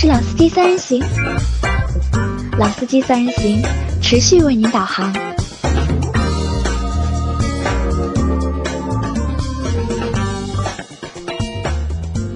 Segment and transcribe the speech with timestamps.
[0.00, 1.02] 是老司机三人行，
[2.56, 3.60] 老司机三人行
[4.00, 5.12] 持续为您导航。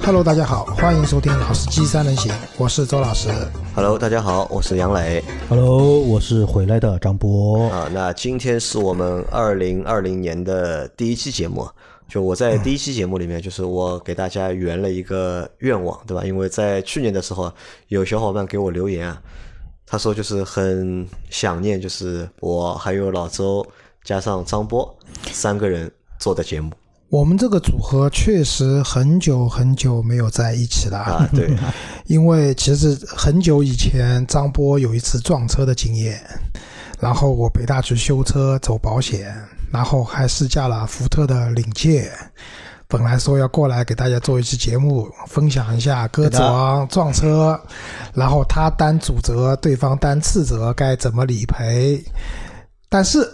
[0.04, 3.28] Hello，大家好，欢迎收听老司机三人行，我是周老师。
[3.76, 7.70] Hello，大家好，我是杨磊 Hello，我是回来的张波。
[7.70, 7.88] 啊。
[7.92, 11.68] 那今天是我们二零二零年的第一期节目。
[12.12, 16.22] 就我在第一期节目里面，就是我给大家圆了一个愿望，对吧？
[16.26, 17.50] 因为在去年的时候，
[17.88, 19.18] 有小伙伴给我留言啊，
[19.86, 23.66] 他说就是很想念，就是我还有老周
[24.04, 24.94] 加上张波
[25.30, 26.70] 三个人做的节目
[27.08, 31.26] 我们这个组合确实很久很久没有在一起了，啊。
[31.32, 31.50] 对，
[32.04, 36.22] 因为其实很久以前张波有一次撞车的经验，
[37.00, 39.34] 然后我陪他去修车走保险，
[39.72, 42.10] 然后还试驾了福特的领界。
[42.86, 47.58] 本来说要过来给大家做一期节目，分享一下鸽子王撞车，
[48.12, 52.04] 然后他担主责，对方担次责，该怎么理赔。
[52.90, 53.26] 但是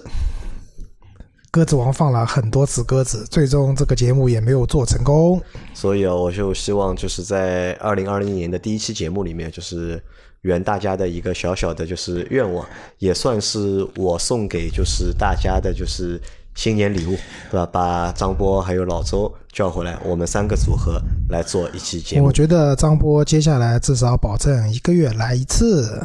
[1.51, 5.43] 鸽子王放了很多次鸽子，最终这个节目也没有做成功。
[5.75, 10.01] 所以啊，我就希望就是在二零二零年的第一期节目里面，就是
[10.49, 12.67] 圆大家的一个小小的就是愿望，
[12.99, 16.19] 也算是我送给就是大家的就是
[16.55, 17.17] 新年礼物，
[17.51, 17.69] 对吧？
[17.71, 22.33] 把张波还有老周叫回来，我们三个组合来做一期节目我。
[22.33, 26.01] 觉得张波接下来至少保证一个月来一次，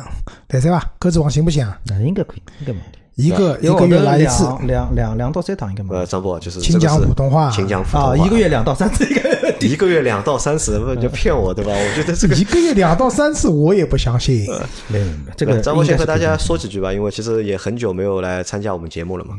[0.47, 0.91] 对对吧？
[0.99, 1.79] 鸽子王行不行啊？
[1.85, 2.99] 那应该可以，应该没问题。
[3.15, 6.11] 一个一个月来一次，两两两两到三趟应该没呃，问题。
[6.11, 9.32] 张波就是请讲普通话请讲普通话啊，一个月两到三次应该。
[9.61, 11.71] 一个月两到三次，不就骗我对吧？
[11.71, 14.45] 我觉得这个一个月两到三次，我也不相信。
[14.87, 19.35] 没有没有，这个张国先和大家说几句吧，因为其实也很久没有来参加我们节目了嘛。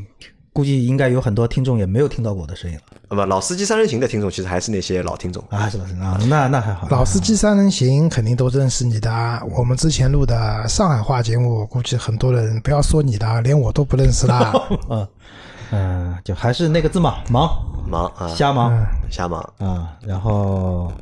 [0.53, 5.43] 估计应该有很多听众也没有听到过我的声音了那么老司机三人行的听众，其实还是那些老听众。
[5.51, 5.69] 啊？
[5.69, 6.87] 是吧啊，那那还好。
[6.91, 14.53] 老司机三人行肯定都认识你的，我们之前录的上海话节目，估计很多人不要说你的，连我都不认识啦。
[14.89, 15.07] 嗯
[15.71, 17.49] 嗯，就还是那个字嘛，忙
[17.89, 18.73] 忙啊，瞎忙
[19.11, 19.41] 瞎忙。
[19.59, 20.93] 啊，然后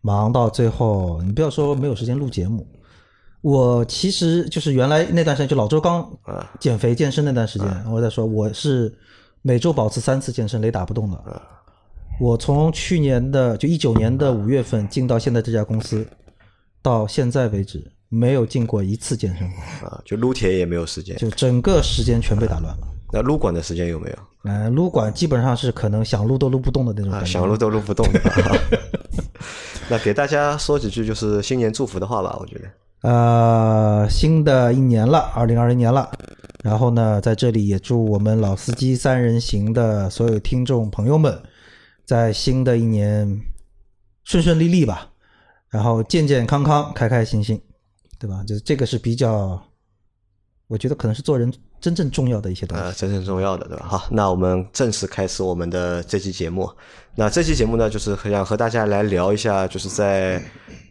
[0.00, 2.66] 忙到最后，你不要说没有时间录节目。
[3.42, 6.06] 我其实就是原来那段时间，就老周刚
[6.58, 8.94] 减肥健身那段时间，我在说我是
[9.42, 11.42] 每周保持三次健身，雷打不动的。
[12.20, 16.06] 我从去年的就一九年的五月份进到现在这家公司，
[16.82, 19.48] 到现在为止没有进过一次健身
[19.80, 21.16] 房，啊，就撸铁也没有时间。
[21.16, 22.86] 就整个时间全被打乱了。
[23.12, 24.16] 那撸管的时间有没有？
[24.50, 27.32] 呃，撸管基本上是可能想撸都撸不动的那种啊，感觉。
[27.32, 28.20] 想撸都撸不动的。
[29.90, 32.64] 那给大家说几句就是新年祝福的话吧，我觉得。
[33.02, 36.10] 呃，新的一年了，二零二零年了。
[36.62, 41.42] 然后呢，在这里也祝我们老司机三人行的所有听众朋友们，
[42.04, 43.40] 在新的一年
[44.24, 45.08] 顺顺利利吧，
[45.70, 47.60] 然后健健康康、开开心心，
[48.18, 48.44] 对吧？
[48.46, 49.60] 就是这个是比较，
[50.68, 52.84] 我觉得可能是做人真正重要的一些东西。
[52.84, 53.86] 呃，真正重要的，对吧？
[53.88, 56.70] 好，那我们正式开始我们的这期节目。
[57.14, 60.42] 那这期节目呢，就是想和大家来聊一下，就是在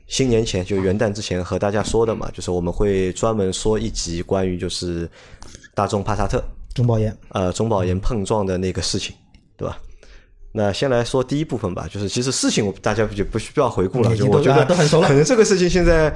[0.07, 5.09] 新年前，就元旦之前和大家说的嘛，就是我们会专门说一集关于就是
[5.73, 9.15] 大众帕萨特中保研，呃中保研碰撞的那个事情，
[9.55, 9.77] 对吧？
[10.51, 16.11] 那先来说第一部分吧，就是其实事情我大家就不需要回顾了，就我觉得啊都很熟了可能这个事情现在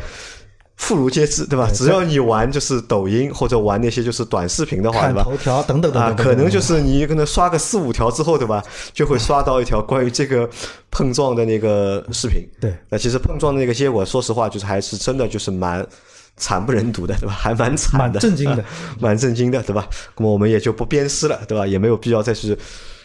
[0.75, 1.69] 妇孺皆知，对吧？
[1.73, 5.23] 只要你玩就是抖音或者玩那些就是短视频的话，对吧？
[5.23, 8.63] 头条等等等啊，等等，可能就是你可能刷个四五条之后，对吧？
[8.94, 10.50] 就会刷到一条关于这个
[10.91, 12.41] 碰撞的那个视频。
[12.59, 15.85] 对，那其实碰撞的那个结果，说实话，就是还是真的就是蛮
[16.35, 17.34] 惨不忍睹的，对吧？
[17.40, 18.69] 还蛮惨的，蛮震惊的啊
[19.00, 19.88] 蛮震惊的，对吧？
[20.17, 21.66] 那么我们也就不鞭尸了，对吧？
[21.66, 22.57] 也没有必要再去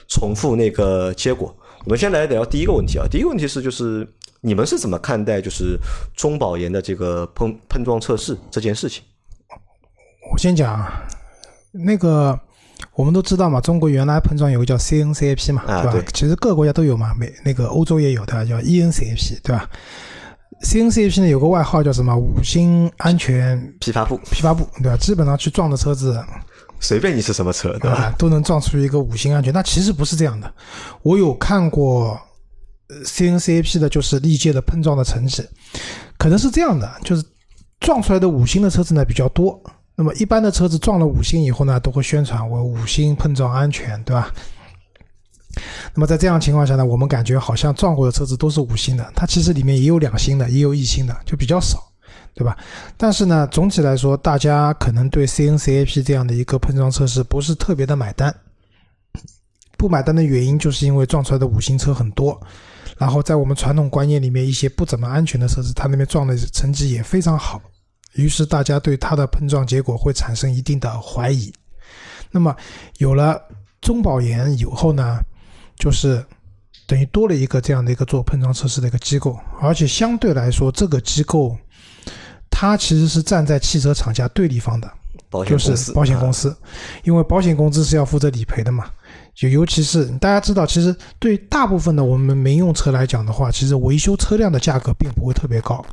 [0.09, 1.55] 重复那个结果。
[1.85, 4.07] 我们先来聊第一个问题啊，第一个问题是就是
[4.41, 5.79] 你们是怎么看待就是
[6.17, 9.03] 中保研的这个碰碰撞测试这件事情？
[10.33, 11.03] 我先讲啊，
[11.73, 12.39] 那个
[12.95, 15.91] 我们都知道嘛，中国原来碰撞有个叫 CNCAP 嘛，对吧？
[15.91, 19.69] 啊对其实各个国家都有嘛，美那个欧洲也有的，叫 ENCAP，对吧
[20.63, 24.97] ？CNCAP 呢有个外号叫什么五星安全批发部批发部，对吧？
[24.99, 26.23] 基本上去撞的车子，
[26.79, 27.97] 随便你是什么车，对吧？
[27.97, 29.53] 啊，都能撞出一个五星安全。
[29.53, 30.53] 那其实不是这样的，
[31.03, 32.21] 我有看过呃
[33.05, 35.43] CNCAP 的，就是历届的碰撞的成绩，
[36.17, 37.25] 可能是这样的，就是
[37.81, 39.61] 撞出来的五星的车子呢比较多。
[39.95, 44.33] 那么一般的车子撞了五星以后呢，都会宣传为五星碰撞安全，对吧？
[45.93, 51.83] 那么在这样情况下呢，我们感觉好像撞过的车子都是五星的，它其实里面也有两星的，也有一星的，就比较少，
[52.33, 52.57] 对吧？
[52.97, 58.35] 但是呢，总体来说，大家可能对 CNCAP 这样的一个碰撞测试不是特别的买单。
[59.77, 62.41] 不买单的原因，就是因为撞出来的五星车很多，
[62.99, 67.63] 然后在我们传统观念里面，一些不怎么安全的车子，它那边撞的成绩也非常好，
[68.15, 71.53] 于是大家对它的碰撞结果会产生一定的怀疑。
[72.31, 72.55] 那么
[72.99, 73.41] 有了
[73.81, 75.19] 中保研以后呢，
[75.77, 76.25] 就是
[76.87, 81.57] 等于多了一个这样的一个做碰撞测试的一个机构，而且相对来说，这个机构
[82.51, 84.91] 它其实是站在汽车厂家对立方的。
[85.47, 86.57] 就是保险公司，
[87.05, 88.91] 因为保险公司是要负责理赔的嘛。
[89.39, 95.85] 就尤其是大家知道，其实对大部分的我们民用车来讲的话，其实维修车辆的价格并不会特别高。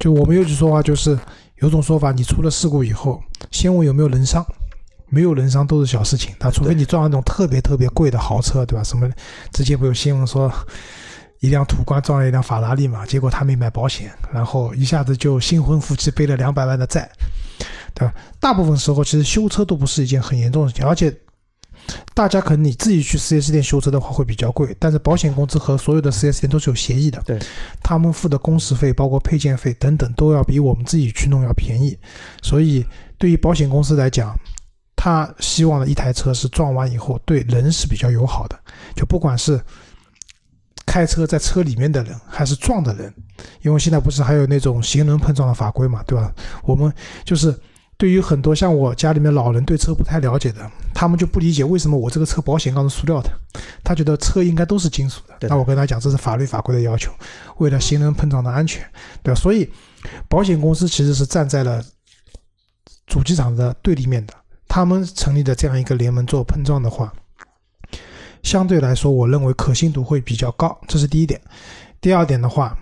[0.00, 1.16] 就我们有句说话，就是
[1.58, 3.22] 有种说法，你出了事故以后，
[3.52, 4.44] 先问有没有人伤，
[5.08, 6.34] 没有人伤都是小事情。
[6.40, 8.82] 那除非你撞那种特别特别贵的豪车，对吧？
[8.82, 9.08] 什么
[9.52, 10.52] 之前不有新闻说，
[11.38, 17.08] 一辆途观撞了一辆法拉利嘛，结果他没买保险，然后一下子就新婚夫妻背了两百万的债。
[17.94, 18.12] 对吧？
[18.40, 21.14] 大部分时候，其实修车都不是一件很严重的事情，而且
[22.14, 27.38] 大家可能你自己去 4S 店修车的话会比较贵，但是保险公司和所有的 4S 店都是有协议的，对，
[27.82, 31.98] 他们付的工时费、包括配件费等等，都要比我们自己去弄要便宜。
[32.42, 32.84] 所以，
[33.18, 34.34] 对于保险公司来讲，
[34.94, 38.58] 他希望的一台车是撞完以后对人是比较友好的，
[38.94, 39.60] 就不管是
[40.84, 43.12] 开车在车里面的人，还是撞的人，
[43.62, 46.32] 因为现在不是还有那种行人碰撞的法规嘛，对吧？
[46.64, 46.92] 我们
[47.24, 47.58] 就是。
[48.00, 53.30] 对于很多像我家里面老人对车不太了解的，他们就不理解为什么我这个车保险杠是塑料的，
[53.84, 55.46] 他觉得车应该都是金属的。
[55.48, 57.12] 那我跟他讲，这是法律法规的要求，
[57.58, 58.82] 为了行人碰撞的安全，
[59.22, 59.38] 对吧？
[59.38, 59.68] 所以，
[60.30, 61.84] 保险公司其实是站在了
[63.06, 64.32] 主机厂的对立面的。
[64.66, 67.12] 他们成立的这样一个联盟做碰撞的话，
[68.42, 71.38] 相对来说，我认为可信度会比较高，这是第一点。
[72.00, 72.74] 第二点的话，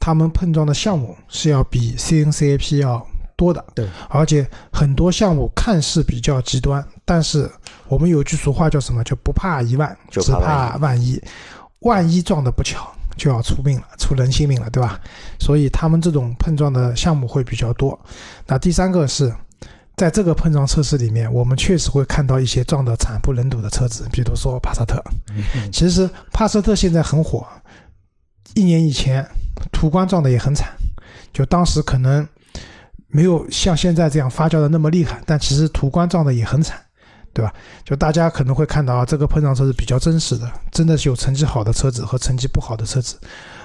[0.00, 3.06] 他们碰撞的项目是要比 CNCAP 要。
[3.36, 7.50] 多的，对，而且很多项目看似比较极端，但是
[7.88, 9.02] 我们有句俗话叫什么？
[9.04, 11.22] 就不怕一万，只怕万一。
[11.80, 15.00] 万一撞的不巧，就要出命了，出人性命了，对吧？
[15.40, 17.98] 所以他们这种碰撞的项目会比较多。
[18.46, 19.34] 那第三个是，
[19.96, 25.02] 在这个碰撞测试里面，我们确实会看到一些撞得惨不忍睹的车子，比如说帕萨特。
[25.72, 27.44] 其实帕萨特现在很火，
[28.54, 29.28] 一年以前
[29.72, 30.68] 途观撞的也很惨，
[31.32, 32.24] 就当时可能。
[33.12, 36.76] 没有像现在这样发酵的那么厉害，但其实途观撞的也很惨，
[37.32, 37.52] 对吧？
[37.84, 43.16] 就大家可能会看到啊，这个碰撞车是比较真实的，真的是有成绩好的车子和成绩不好的车子，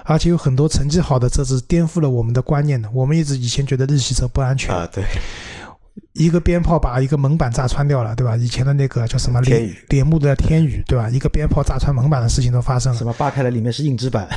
[0.04, 2.90] 而且有很多成绩好的车子颠覆了我们的观念的。
[2.94, 5.04] 我们一直以前觉得日系车不安全啊，对。
[6.14, 8.36] 一个鞭炮把一个门板炸穿掉了，对吧？
[8.38, 11.10] 以前的那个叫什么脸脸目的天宇，对吧？
[11.10, 12.98] 一个鞭炮炸穿门板的事情都发生了。
[12.98, 14.28] 什么扒开了里面是硬纸板？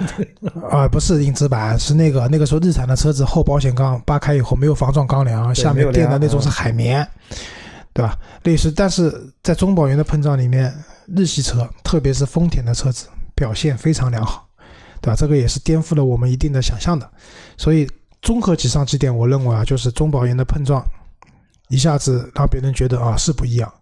[0.70, 7.06] 啊，不是硬纸板，是那个那个时候日产的车子后保险杠扒开以后没有防撞钢梁，下面垫的那种是海绵，
[7.92, 8.18] 对吧？
[8.42, 9.12] 类似，但是
[9.42, 10.72] 在中保研的碰撞里面，
[11.14, 14.46] 日系车特别是丰田的车子表现非常良好，
[15.00, 15.16] 对吧？
[15.16, 17.08] 这个也是颠覆了我们一定的想象的。
[17.56, 17.88] 所以
[18.20, 20.84] 综合几上几点，我认为啊，就是中保研的碰撞。
[21.68, 23.72] 一下子让别人觉得啊是不一样，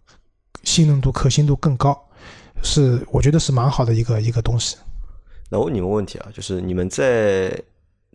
[0.64, 1.96] 信任度、可信度更高，
[2.62, 4.76] 是我觉得是蛮好的一个一个东西。
[5.48, 7.56] 那我问你们问题啊，就是你们在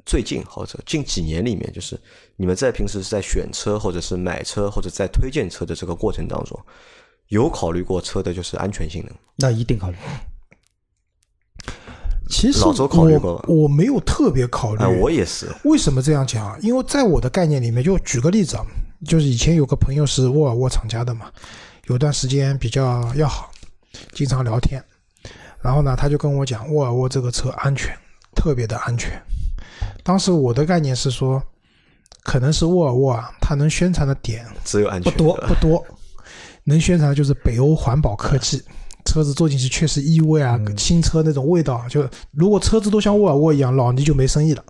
[0.05, 1.97] 最近或者近几年里面，就是
[2.35, 6.59] 你们在平时是在选车或者是买车或者在推荐车的这个过程当中，
[7.29, 9.15] 有考虑过车的就是安全性能？
[9.37, 9.95] 那一定考虑。
[12.29, 14.83] 其实老周考虑过我没有特别考虑。
[14.99, 15.47] 我也是。
[15.63, 16.61] 为什么这样讲？
[16.61, 18.65] 因为在我的概念里面，就举个例子啊。
[19.05, 21.31] 就是以前有个朋友是沃尔沃厂家的嘛，
[21.87, 23.51] 有段时间比较要好，
[24.13, 24.83] 经常聊天。
[25.61, 27.95] 然后呢，他就跟我讲沃尔沃这个车安全，
[28.35, 29.11] 特别的安全。
[30.03, 31.41] 当时我的概念是说，
[32.23, 35.85] 可能是沃尔沃啊，它能宣传的点只有安全不多不多，
[36.63, 38.63] 能宣传的就是北欧环保科技，
[39.05, 44.63] 车子坐进去确实异味啊，新车那种味道，就如果车子都像沃尔沃一样，老倪就没生意了。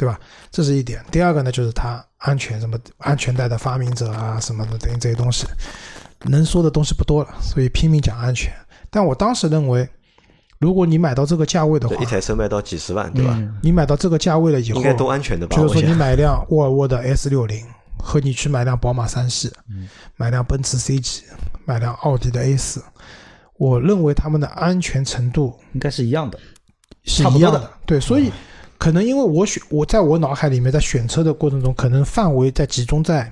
[0.00, 0.18] 对吧？
[0.50, 1.04] 这是一点。
[1.10, 5.46] 第二个呢，就是它安全，什么安全带的发明者啊，什么的等于这些东西，
[6.20, 8.50] 能说的东西不多了，所以拼命讲安全。
[8.88, 9.86] 但我当时认为，
[10.58, 13.38] 如果你买到这个价位的话，一台车卖到几十万，对吧？
[13.62, 15.54] 你买到这个价位了以后，应该都安全的吧？
[15.54, 17.62] 就是说，你买一辆沃尔沃的 S 六零，
[17.98, 19.52] 和你去买辆宝马三系，
[20.16, 21.24] 买辆奔驰 C 级，
[21.66, 22.82] 买辆奥迪的 A 四，
[23.58, 26.38] 我认为他们的安全程度应该是一样的，
[27.04, 27.70] 是一样的。
[27.84, 28.32] 对，所以。
[28.80, 33.30] 可能因为我选我在我脑海里面在选车的过程中，可能范围在集中在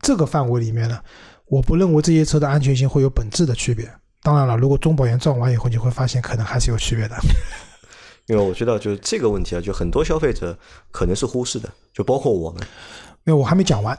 [0.00, 1.02] 这个范围里面了。
[1.46, 3.90] 我不认为这些车的安全性会有本质的区别。
[4.22, 7.16] 当然了，如果中保研撞完以后，你会发现可能还是有区别的。
[8.26, 10.56] 因为我知道，就是这个问题啊，就很多消费者
[10.92, 12.62] 可能是忽视的，就包括我们。
[13.24, 13.98] 因为我还没讲完，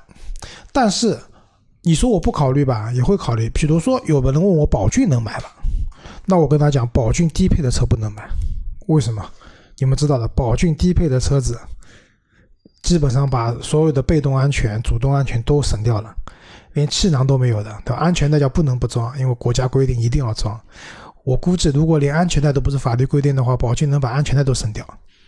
[0.71, 1.19] 但是
[1.81, 3.49] 你说我不考虑吧，也会考虑。
[3.49, 5.49] 比如说，有的人问我宝骏能买吗？
[6.25, 8.29] 那我跟他讲，宝骏低配的车不能买，
[8.87, 9.29] 为什么？
[9.79, 11.59] 你们知道的，宝骏低配的车子，
[12.81, 16.15] 基本上把所有的被动安全、主动安全都省掉了，
[16.73, 17.95] 连气囊都没有的，对？
[17.95, 20.59] 安全带叫不能不装，因为国家规定一定要装。
[21.23, 24.85] 我估计，如果连安全带都不是法律规定的话，宝骏能把安全带都省掉，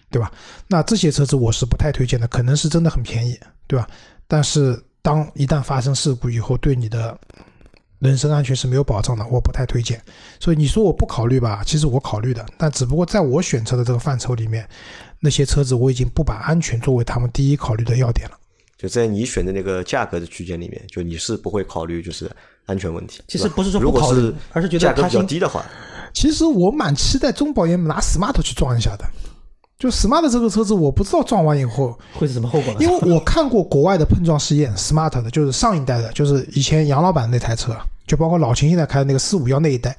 [0.10, 0.32] 对吧？
[0.68, 3.38] 那这些车子我是不太推荐的，可能是真的很便宜，
[3.68, 3.88] 对吧？
[4.28, 7.20] 但是当一旦发生事故以后，对你的
[8.00, 10.02] 人身安全是没有保障的，我不太推荐。
[10.40, 14.68] 所以你说我不考虑吧，其实我考虑的，但只不过在我选车的这个范畴里面，
[15.20, 18.38] 那些车子我已经不把安全作为他们第一考虑的要点了。
[18.78, 22.32] 就在你选的那个价格的区间里面，就你是不会考虑就是
[22.66, 23.22] 安全问题。
[23.28, 25.22] 其实不是说如果不考虑是，而是觉得价格比较。
[25.24, 25.66] 低的话，
[26.14, 29.04] 其实我蛮期待中保研拿 smart 去撞一下的。
[29.80, 32.80] 就 smart 这个车子，我不知道撞完以后，会是什么后果呢？
[32.82, 37.74] 因为我看过国外的碰撞试验，smart 的就是上一代的，就是以前杨老板那台车，
[38.06, 39.98] 就包括老秦现在开的那个四五幺那一代，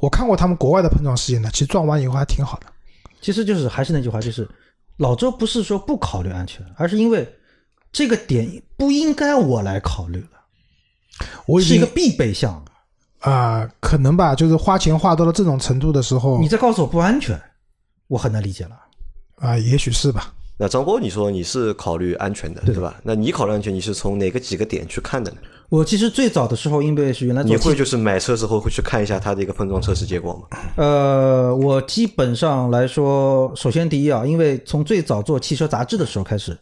[0.00, 2.66] 我看过他们国外的碰撞试验呢，其实撞完以后还挺好的。
[3.20, 4.48] 其实就是还是那句话，就是
[4.96, 7.32] 老周不是说不考虑安全，而是因为
[7.92, 10.40] 这个点不应该我来考虑了，
[11.46, 12.60] 我是一个必备项。
[13.20, 17.40] 啊、可能吧，就是花钱花到了这种程度的时候，你再告诉我不安全，
[18.06, 18.76] 我很难理解了。
[19.40, 20.32] 啊、也许是吧。
[20.60, 23.00] 那张波，你说你是考虑安全的，对吧？
[23.04, 25.38] 那你考虑安全，你是从哪个几个点去看的呢？
[25.68, 30.58] 我其实最早的时候，因为是原来你会就是买车时候会去看一下它的一个碰撞测试结果吗？
[30.76, 36.58] 呃，我基本上来说，首先第一啊，因为从最早做汽车杂志的时候开始，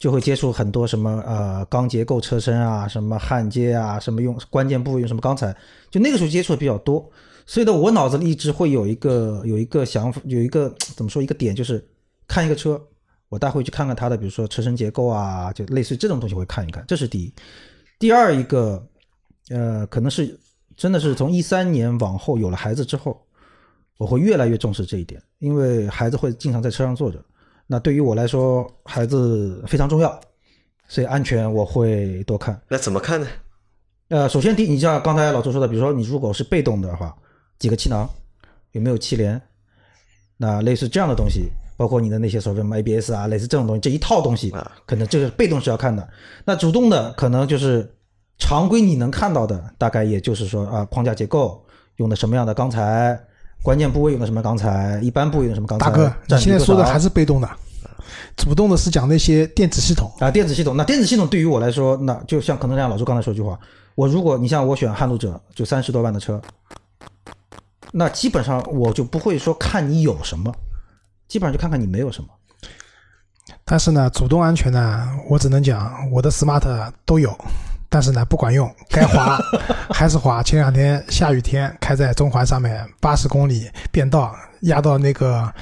[0.00, 5.54] 就会接触很多什么呃钢结构车身啊，什么焊接啊，什么用关键部位用什么钢材，
[5.90, 7.08] 就那个时候接触的比较多，
[7.46, 11.86] 所以呢，我脑子里一直会有一个有一个想法，有一个怎么说一个点，就是
[12.28, 12.80] 看一个车，
[13.28, 17.32] 我大会去看看它的，比如说车身结构啊，就类似于这种东西会看一看，这是第一。
[17.98, 18.86] 第二一个，
[19.48, 20.38] 呃，可能是
[20.76, 23.20] 真的是从一三年往后有了孩子之后，
[23.96, 27.20] 我会越来越重视这一点，因为孩子会经常在车上坐着，
[27.66, 30.20] 那对于我来说，孩子非常重要，
[30.86, 32.60] 所以安全我会多看。
[32.68, 33.26] 那怎么看呢？
[34.08, 37.16] 呃，首先第一，你像刚才老周说的，比如说你如果是被动的话，
[37.58, 38.08] 几个气囊，
[38.72, 39.40] 有没有气帘，
[40.36, 46.06] 那类似这样的东西，包括你的那些所谓什么 ABS 啊，类似这种东西，这一套东西啊，可能这个被动是要看的。
[46.44, 47.88] 那主动的可能就是
[48.36, 51.64] 常规你能看到的，大概也就是说啊，框架结构
[51.98, 53.16] 用的什么样的钢材，
[53.62, 55.86] 关键部位用的什么钢材，一般部位用的什么钢材。
[55.86, 57.48] 大哥，你现在说的还是被动的，
[58.36, 60.10] 主动的是讲那些电子系统。
[60.18, 63.56] 啊，电子系统，那电子系统对于我来说，那就像可能像老朱刚才说一句话，
[63.94, 66.40] 我如果你像我选撼路者，就三十多万的车，
[67.92, 70.52] 那基本上我就不会说看你有什么，
[71.28, 72.28] 基本上就看看你没有什么。
[73.64, 77.36] 但是呢，主动安全呢，我只能讲我的 smart 都有，
[77.88, 79.38] 但是呢不管用，该滑
[79.92, 80.42] 还是滑。
[80.42, 85.52] 前两天下雨天开在中环上面，八十公里变道压到那个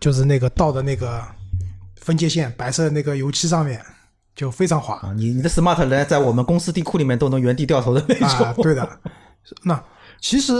[0.00, 1.22] 就是那个道的那个
[1.96, 3.80] 分界线白色那个油漆上面，
[4.34, 8.28] 就非常滑啊，你你的 smart 连在我们公司地库里面都能原地掉头的那种。
[8.46, 8.54] 啊。
[8.62, 9.00] 对的，
[9.62, 9.82] 那
[10.20, 10.52] 其实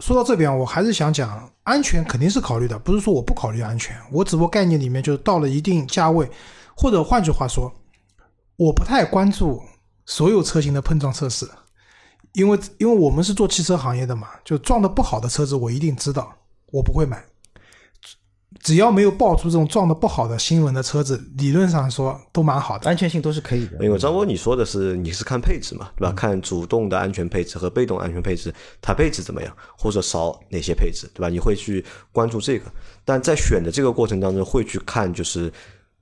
[0.00, 6.28] 说到这边，我还是想讲，安全肯定是考虑的，不是说我不考虑安全，我只不过概念里面就是到了一定价位，
[6.74, 7.70] 或者换句话说，
[8.56, 9.62] 我不太关注
[10.06, 11.48] 所有车型的碰撞测试，
[12.32, 16.34] 因为因为我们是做汽车行业的嘛，就撞的不好的车子我一定知道，
[16.72, 17.22] 我不会买。
[18.62, 22.88] 只要没有爆出这种撞的不好的新闻的车子，理论上说都蛮好的。
[22.88, 23.84] 安全性都是可以的。
[23.84, 26.12] 因为张波你说的是你是看配置嘛，对吧？
[26.14, 28.52] 看主动的安全配置和被动安全配置，
[28.82, 31.28] 它配置怎么样，或者少哪些配置，对吧？
[31.28, 32.66] 你会去关注这个，
[33.04, 35.50] 但在选的这个过程当中，会去看就是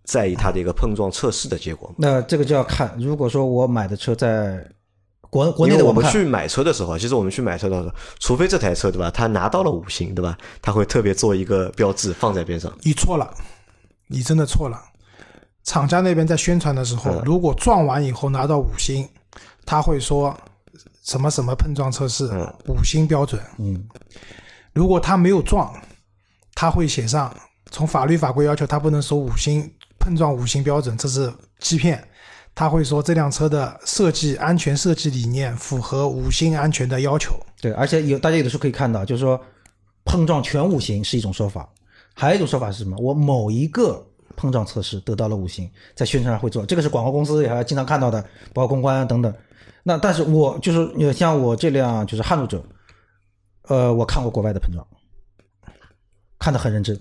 [0.02, 1.94] 在意它的一个碰撞测试的结果。
[1.96, 4.66] 那这个就要看，如果说我买的车在
[5.30, 12.72] 国国内的我们去买车的时候，其实我们去买车的时候，除非这台车对吧，他拿到了五星对吧，他会特别做一个标志放在边上。
[12.82, 13.32] 你错了，
[14.06, 14.80] 你真的错了。
[15.64, 19.06] 厂家那边在宣传的时候，嗯如果撞完以后拿到五星，
[19.66, 20.34] 他会说
[21.04, 23.38] 什么什么碰撞测试嗯五星标准。
[23.58, 23.86] 嗯，
[24.72, 25.70] 如果他没有撞，
[26.54, 27.34] 他会写上
[27.70, 31.30] 从法律法规要求他不能说五星碰撞五星标准，这是
[31.60, 32.02] 欺骗。
[32.58, 37.32] 他会说这辆车的设计安全设计理念符合五星安全的要求。
[37.60, 39.40] 对，而且有大家有的时候可以看到，就是说
[40.04, 41.68] 碰撞全五星是一种说法，
[42.14, 42.96] 还有一种说法是什么？
[42.98, 48.20] 我某一个碰撞测试得到了五星，在宣传上会做，这个是广告公司也还经常看到的，
[48.52, 49.32] 包括公关等等。
[49.84, 52.60] 那但是我就是呃像我这辆就是撼路者，
[53.68, 54.84] 呃，我看过国外的碰撞，
[56.40, 57.00] 看得很认真，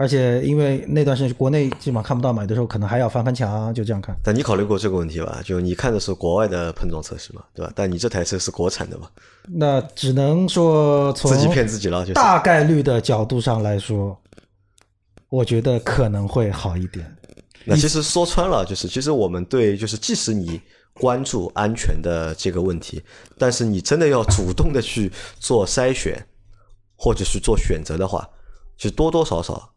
[0.00, 4.16] 而且因为那段时间国内基本上看不到嘛，有的时候可能还要翻翻墙，就这样看。
[4.24, 5.42] 但你考虑过这个问题吧？
[5.44, 7.70] 就你看的是国外的碰撞测试嘛，对吧？
[7.76, 9.10] 但你这台车是国产的嘛？
[9.46, 14.18] 那只能说从自己骗自己了，就大概率的角度上来说，
[15.28, 17.14] 我觉得可能会好一点。
[17.66, 20.58] 那其实说穿了，就是其实我们对，就是即使你
[20.94, 23.02] 关注安全的这个问题，
[23.36, 26.26] 但是你真的要主动的去做筛选
[26.96, 28.26] 或者去做选择的话，
[28.78, 29.69] 其实多多少少。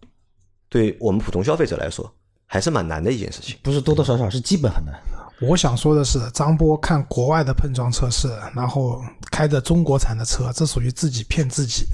[0.73, 2.11] 对我们普通消费者来说，
[2.47, 3.55] 还是蛮难的一件事情。
[3.61, 4.99] 不是多多少少，是基本很难。
[5.39, 8.99] 我想说的是，张波看国外的碰撞测试，然后
[9.29, 11.85] 开着中国产的车，这属于自己骗自己。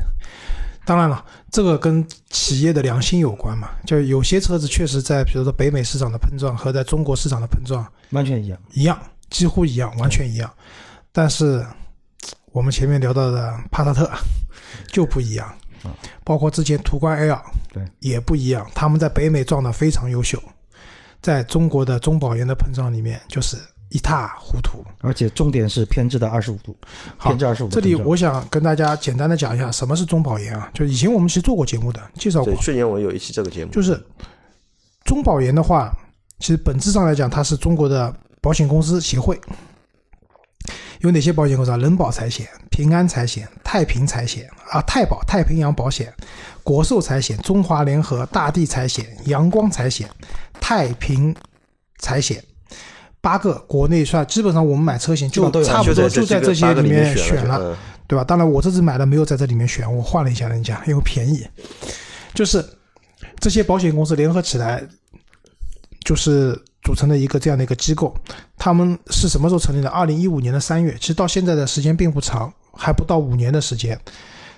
[0.86, 3.70] 当然了，这个跟企业的良心有关嘛。
[3.86, 8.98] 就有些车子确实在，比如说北美市场的碰撞和在中国市场的碰撞完全一样，一样，
[9.30, 10.50] 几乎一样，完全一样。
[11.12, 11.66] 但是
[12.54, 14.10] 我们前面聊到的帕萨特
[14.88, 15.54] 就不一样。
[16.24, 17.40] 包括之前途观 L，
[17.74, 18.66] 对，也不一样。
[18.74, 20.42] 他们在北美撞的非常优秀，
[21.22, 23.58] 在中国的中保研的碰撞里面就是
[23.90, 24.84] 一塌糊涂。
[25.02, 26.76] 而且重点是偏置的二十五度，
[27.22, 27.70] 偏置二十五。
[27.70, 30.70] 这里我想跟大家简单的讲一下什么是中保研啊？
[30.74, 32.54] 就以前我们其实做过节目的，介绍过。
[32.56, 33.72] 去年我有一期这个节目。
[33.72, 34.00] 就是
[35.06, 35.92] 中保研的话，
[36.40, 39.40] 其实本质上来讲，它是中国的保险公司协会。
[41.00, 41.78] 有哪些保险公司啊？
[41.78, 46.14] 人保财险、平安财险、太平财险啊，太保、太平洋保险、
[46.64, 50.10] 国寿财险、中华联合、大地财险、阳光财险、
[50.60, 51.34] 太平
[52.00, 52.44] 财险，
[53.22, 58.24] 八个国内算基本上我们买车险就差不多就在这些里面选了，对吧？
[58.24, 61.48] 当然我这次买的没有在这里面选，我换了一下人家，因为便宜。
[62.34, 62.64] 就是
[63.40, 64.84] 这些保险公司联合起来，
[66.06, 66.62] 就是。
[66.82, 68.16] 组成的一个这样的一个机构，
[68.58, 69.90] 他们是什么时候成立的？
[69.90, 74.00] 二零一五年的三月，其实到现在的时间并不长，还不到五年的时间。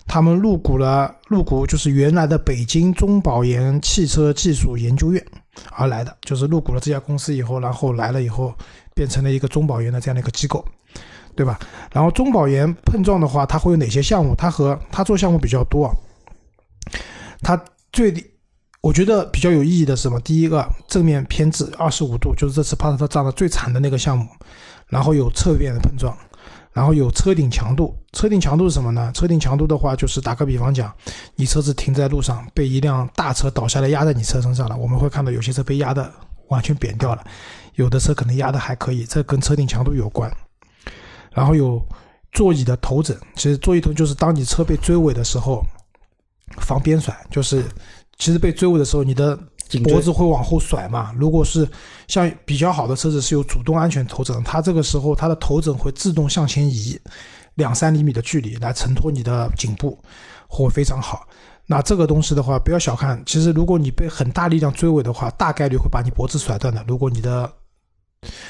[0.07, 5.23] 他们入股了，入股就是原来的北京中保研汽车技术研究院
[5.71, 8.53] 而来的，就是入股了这家公司以后，然后来了以后
[8.93, 10.65] 变成了一个中保研的这样的一个机构，
[11.35, 11.59] 对吧？
[11.91, 14.35] 然后中保研碰撞的话，它会有哪些项目？
[14.35, 15.91] 它和它做项目比较多，
[17.41, 18.13] 它最。
[18.81, 20.19] 我觉得比较有意义的是什么？
[20.21, 24.27] 第一个正面偏置二十五度，就是这次帕萨特撞的最惨的那个项目。
[24.87, 26.13] 然后有侧面的碰撞，
[26.73, 27.95] 然后有车顶强度。
[28.11, 29.09] 车顶强度是什么呢？
[29.13, 30.93] 车顶强度的话，就是打个比方讲，
[31.35, 34.75] 你车子停在路上，被一辆大车倒下来压在你车身上了。
[34.75, 36.11] 我们会看到有些车被压的
[36.49, 37.23] 完全扁掉了，
[37.75, 40.29] 有的车可能压的还可以，这跟车顶强度有关。
[41.31, 41.81] 然后有
[42.33, 45.63] 座椅的头枕，其实座椅头就是当你车被追尾的时候
[46.57, 47.63] 防边甩，就是。
[48.21, 49.35] 其实被追尾的时候，你的
[49.83, 51.11] 脖子会往后甩嘛。
[51.17, 51.67] 如果是
[52.07, 56.99] 像比较好的车子是有主动安全头枕，它这个时候它的头枕会自动向前移
[57.55, 59.97] 两三厘米的距离来承托你的颈部，
[60.47, 61.27] 会非常好。
[61.65, 63.19] 那这个东西的话，不要小看。
[63.25, 66.85] 其实如果你被很大力量追尾的话，大概率会把你脖子甩断的。
[66.87, 67.51] 如果你的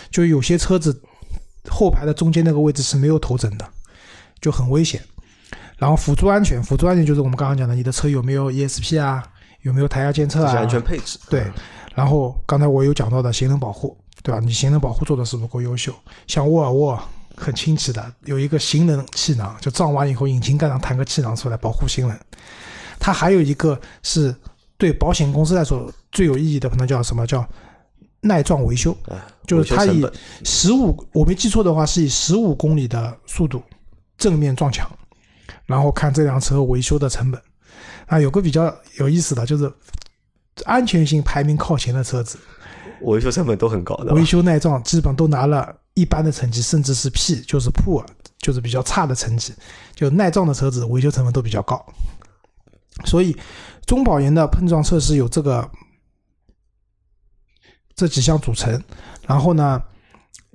[0.09, 1.01] 就有些车子
[1.69, 3.65] 后排的中间那个位置是没有头枕的，
[4.41, 5.01] 就很危险。
[5.77, 9.23] 然后辅助安全，辅助安全就是我们刚刚讲的，你的车有没有 ESP 啊？
[9.61, 10.55] 有没有胎压监测啊？
[10.57, 11.45] 安全配置对，
[11.95, 14.39] 然后刚才我有讲到的行人保护，对吧？
[14.39, 15.93] 你行人保护做的是不是够优秀？
[16.27, 16.99] 像沃尔沃
[17.35, 22.19] 很清奇的，有一个行人气囊，就撞完以后引擎盖上弹个气囊出来保护行人。
[22.99, 24.35] 它还有一个是
[24.77, 27.47] 对保险公司来说最有意义的，可能叫什么叫
[28.21, 28.95] 耐撞维修？
[29.47, 30.05] 就是它以
[30.43, 33.61] 十五，我没记错的话是以十五公里的速度
[34.17, 34.89] 正面撞墙，
[35.65, 37.41] 然后看这辆车维修的成本。
[38.11, 39.71] 啊，有个比较有意思的就是
[40.65, 42.37] 安全性排名靠前的车子，
[43.03, 44.13] 维修成本都很高的。
[44.13, 48.05] 维修耐撞基本都拿了一般的成绩，甚至是 P，就是 Poor，
[48.39, 49.53] 就是比较差的成绩。
[49.95, 51.81] 就耐撞的车子维修成本都比较高。
[53.05, 53.33] 所以
[53.85, 55.71] 中保研的碰撞测试有这个
[57.95, 58.83] 这几项组成，
[59.25, 59.81] 然后呢，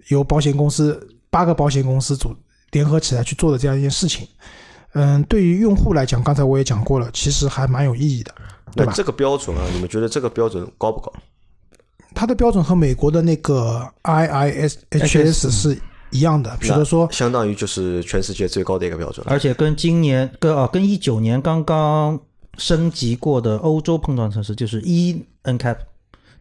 [0.09, 2.37] 由保险公司八个保险公司组
[2.73, 4.29] 联合起来去做的这样一件事情。
[4.99, 8.35] 嗯，对于用户来讲，刚才我也讲过了，其实还蛮有意义的，
[8.75, 8.93] 对吧？
[8.97, 11.13] 这个标准啊，你们觉得这个标准高不高？
[12.15, 15.79] 它的标准和美国的那个 IISHS 是
[16.09, 22.19] 一样的，比如说，相当于就是全世界最高的一个标准，而且跟今年跟啊跟一九年刚刚
[22.57, 25.77] 升级过的欧洲碰撞测试，就是 ENCAP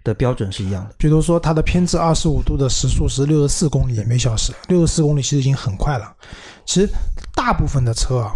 [0.05, 0.95] 的标准是一样的。
[0.97, 6.15] 比如说，它的偏置二十五度的时速是六十四公里每小时，六十四公里其实已经很快了。
[6.65, 6.89] 其实
[7.33, 8.31] 大部分的车啊。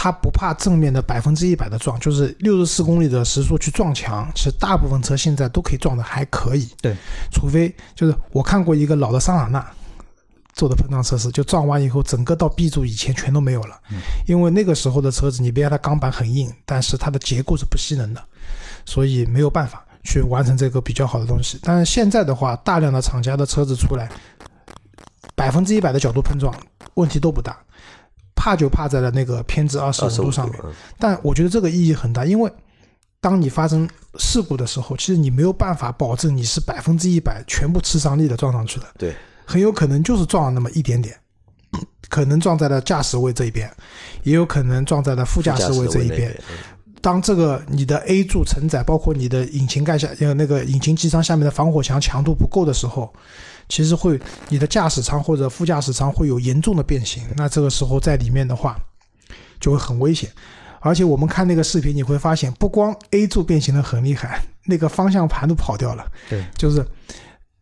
[0.00, 4.30] 它不怕正面的百分之一百的撞，就是六十四公里的时速去撞墙。
[4.32, 6.70] 其实大部分车现在都可以撞的还可以。
[6.80, 6.94] 对，
[7.32, 9.66] 除非就是我看过一个老的桑塔纳
[10.54, 13.76] 做的碰撞测试，就撞完以后，整个到 B 柱以前全都没有了。
[14.24, 18.22] 因为那个时候的车子，你别看它钢板很硬，但是它的结构是不吸能的，
[18.84, 21.58] 所以没有办法去完成这个比较好的东西。
[21.64, 24.08] 但是现在的话，大量的厂家的车子出来，
[25.34, 26.54] 百分之一百的角度碰撞
[26.94, 27.58] 问题都不大，
[28.38, 30.56] 怕就怕在了那个偏置二十五度上面。
[30.96, 32.50] 但我觉得这个意义很大，因为
[33.20, 38.86] 当你发生事故的时候，其实你没有办法保证你是百分之一百全部吃伤力的撞上去的。
[38.96, 39.12] 对，
[39.44, 41.14] 很有可能就是撞了那么一点点。
[42.08, 43.70] 可能撞在了驾驶位这一边，
[44.22, 46.34] 也有可能撞在了副驾驶位这一边。
[47.02, 53.12] 当这个你的 A 柱承载，包括你的引擎盖下呃那个引擎机舱下面的防火墙强度不够的时候，
[53.68, 57.22] 其实会你的驾驶舱或者副驾驶舱会有严重的变形。
[57.36, 58.76] 那这个时候在里面的话，
[59.60, 60.30] 就会很危险。
[60.80, 66.06] 而且我们看那个视频，你会发现，不光 A 柱变形的很厉害，那个方向盘都跑掉了。
[66.28, 66.84] 对，就是。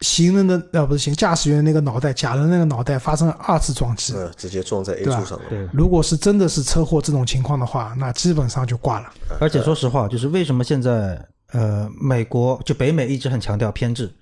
[0.02, 5.40] 行人的呃不是行驾驶员那个脑袋，假人那个脑袋发生了二次撞击，呃，直接撞在 A 柱上了。
[5.48, 9.10] 对，如果是真的是车祸这种情况的话，那基本上就挂了。
[9.40, 11.18] 而且说实话，就是为什么现在
[11.52, 14.14] 呃美国就北美一直很强调偏置，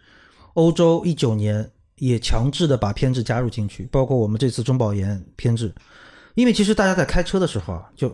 [0.52, 5.72] 欧洲一九年也强制的把偏置加入进去，包括我们这次中保研偏置，
[6.34, 8.12] 因为其实大家在开车的时候啊，就。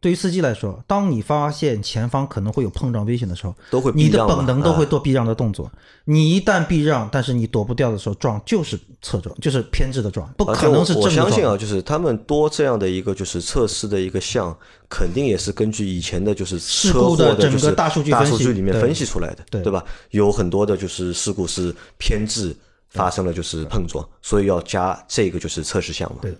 [0.00, 5.72] 对于司机来说，当你发现前方可能会有碰撞危险的时候，都会你的本能都会做避让的动作。
[6.04, 14.54] 你一旦避让，但是你躲不掉的时候，撞就是侧撞，就是偏置的撞，不可能是正我相信啊，就是他们多这样的一个就是测试的一个项，
[14.90, 19.82] 肯定也是根据以前的就是事故的整个大数据大数据里面分析出来的，对对吧？
[20.10, 22.54] 有很多的就是事故是偏置
[22.94, 26.20] 发生了就是碰撞，所以要加这个就是测试项嘛。
[26.22, 26.34] 对。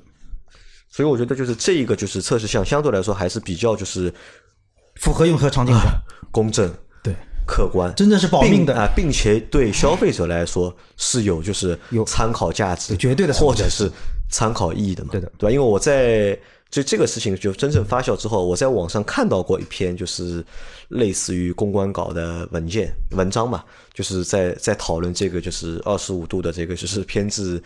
[0.88, 4.14] 所以我觉得就是这一个就是测试项相对来说还是比较就是
[5.01, 5.81] 符合用车场景的，
[6.31, 7.12] 公正对
[7.45, 13.90] 客观，真正是保命的啊，并且对消费者来说是有就是有参考价值，绝对的或者是
[14.31, 15.11] 参考意义的嘛？
[15.11, 15.53] 对的，对吧？
[15.53, 16.38] 因为我在
[16.75, 20.45] 就这个事情就真正发酵之后，我在网上看到过一篇就是
[20.89, 27.63] 类似于公关稿的文件文章嘛，就是在在讨论这个就是二十五度的这个就是偏置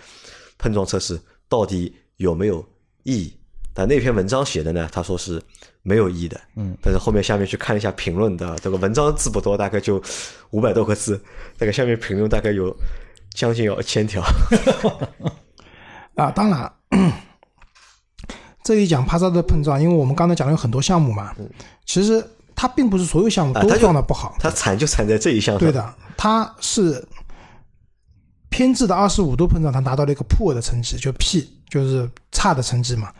[0.58, 1.18] 碰撞测试
[1.48, 2.64] 到底有没有。
[3.04, 3.34] 意义，
[3.72, 4.86] 但那篇文章写的呢？
[4.92, 5.40] 他说是
[5.82, 6.38] 没有意义的。
[6.56, 10.02] 嗯，但是后面下面去看一下评论的，这个文章字不多，大概就
[10.50, 11.18] 五百多个字，
[11.56, 12.76] 那个下面评论大概有
[13.32, 14.22] 将近有一千条。
[16.16, 16.70] 啊，当然，
[18.68, 21.34] 这里讲帕萨特碰撞，因为我们刚才讲了有很多项目嘛，
[21.86, 22.22] 其实
[22.54, 25.58] 它并不是所有项目都撞的不好，它惨就惨在这一项上。
[25.58, 27.02] 对的，它是
[28.50, 31.48] 偏置的二十五度碰撞，它拿到了一个 poor 的成绩，就 P。
[31.70, 33.12] 就是差的成绩嘛，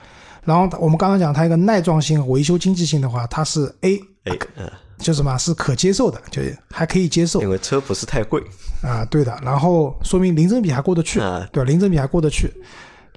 [0.43, 8.43] 然后我们刚刚讲它一个耐撞性、维修经济性的话，它是 A，A，嗯，就什么是可接受的，就还可以接受，因为车不是太贵
[8.83, 11.19] 啊，对的，然后说明零整比还过得去，
[11.53, 11.65] 对吧？
[11.65, 12.51] 零整比还过得去，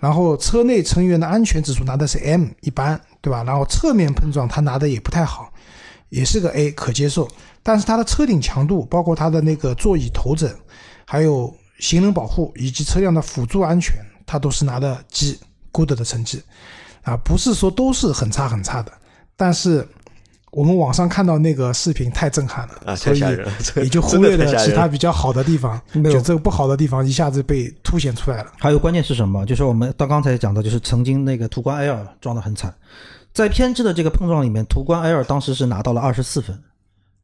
[0.02, 3.44] 然后车内成员的安全指数拿的是 M，一般，对吧？
[3.44, 5.54] 然后侧面碰撞它拿的也不太好，
[6.10, 7.28] 也是个 A，可接受，
[7.62, 10.54] 但是它的车顶强度，包括它的那个座椅头枕，
[11.06, 13.96] 还有行人保护以及车辆的辅助安全。
[14.24, 15.38] 他都是拿的 G
[15.74, 16.42] good 的成绩，
[17.02, 18.92] 啊，不是说都是很差很差的，
[19.36, 19.86] 但是
[20.52, 23.20] 我们网上看到那个视频太震撼了啊，所以
[23.82, 28.52] 也就忽略了其他比较好的地方，就这个不好的地方一下子被凸显出来了。
[28.60, 29.46] 还有关键是什么？
[29.46, 32.74] 就是我们到刚才讲的，就是曾经那个途观 L 撞得很惨，
[33.34, 36.62] 在偏置的这个碰撞里面，途观 L 当时是拿到了二十四分，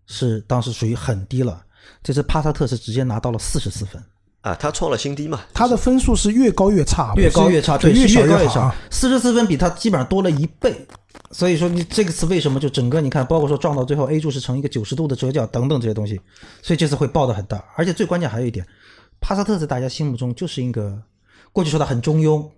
[0.05, 1.61] 是当时属于很低了。
[2.01, 4.01] 这次帕萨特是直接拿到了四十四分。
[4.47, 5.41] 啊，他创了新低嘛？
[5.53, 8.73] 他的分数是越高越差，越高越差，对，越越高越差。
[8.89, 10.73] 四十四分比他基本上多了一倍，
[11.31, 16.21] 所以说你这个词为什么就整个你看，包括说撞到最后 A 柱是成一个九十度的折角等等这些东西，
[16.61, 17.61] 所以这次会爆的很大。
[17.75, 18.65] 而且最关键还有一点，
[19.19, 20.97] 帕萨特在大家心目中就是一个
[21.51, 22.49] 过去说的很中庸、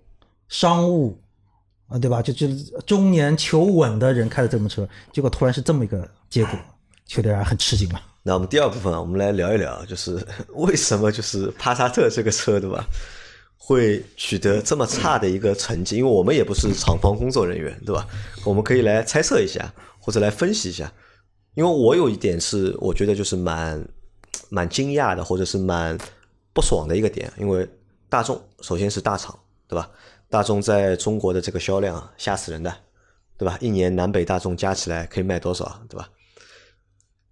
[0.47, 1.19] 商务
[1.87, 2.21] 啊，对吧？
[2.21, 2.47] 就就
[2.85, 6.53] 中年求稳的人开的这么车，结果突然是这么一个结果，
[7.15, 7.99] 有点很吃惊了。
[8.21, 10.19] 那我们第二部分啊，我们来聊一聊，就是
[10.55, 12.85] 为什么就是帕萨特这个车，对吧，
[13.57, 15.97] 会取得这么差的一个成绩？
[15.97, 18.05] 因为我们也不是厂方工作人员，对吧？
[18.43, 20.91] 我们可以来猜测一下，或者来分析一下。
[21.55, 23.83] 因为我有一点是，我觉得就是蛮
[24.49, 25.97] 蛮惊讶的，或者是蛮
[26.53, 27.31] 不爽的一个点。
[27.37, 27.67] 因为
[28.07, 29.89] 大众首先是大厂，对吧？
[30.29, 32.73] 大众在中国的这个销量吓死人的，
[33.37, 33.57] 对吧？
[33.59, 36.07] 一年南北大众加起来可以卖多少，对吧？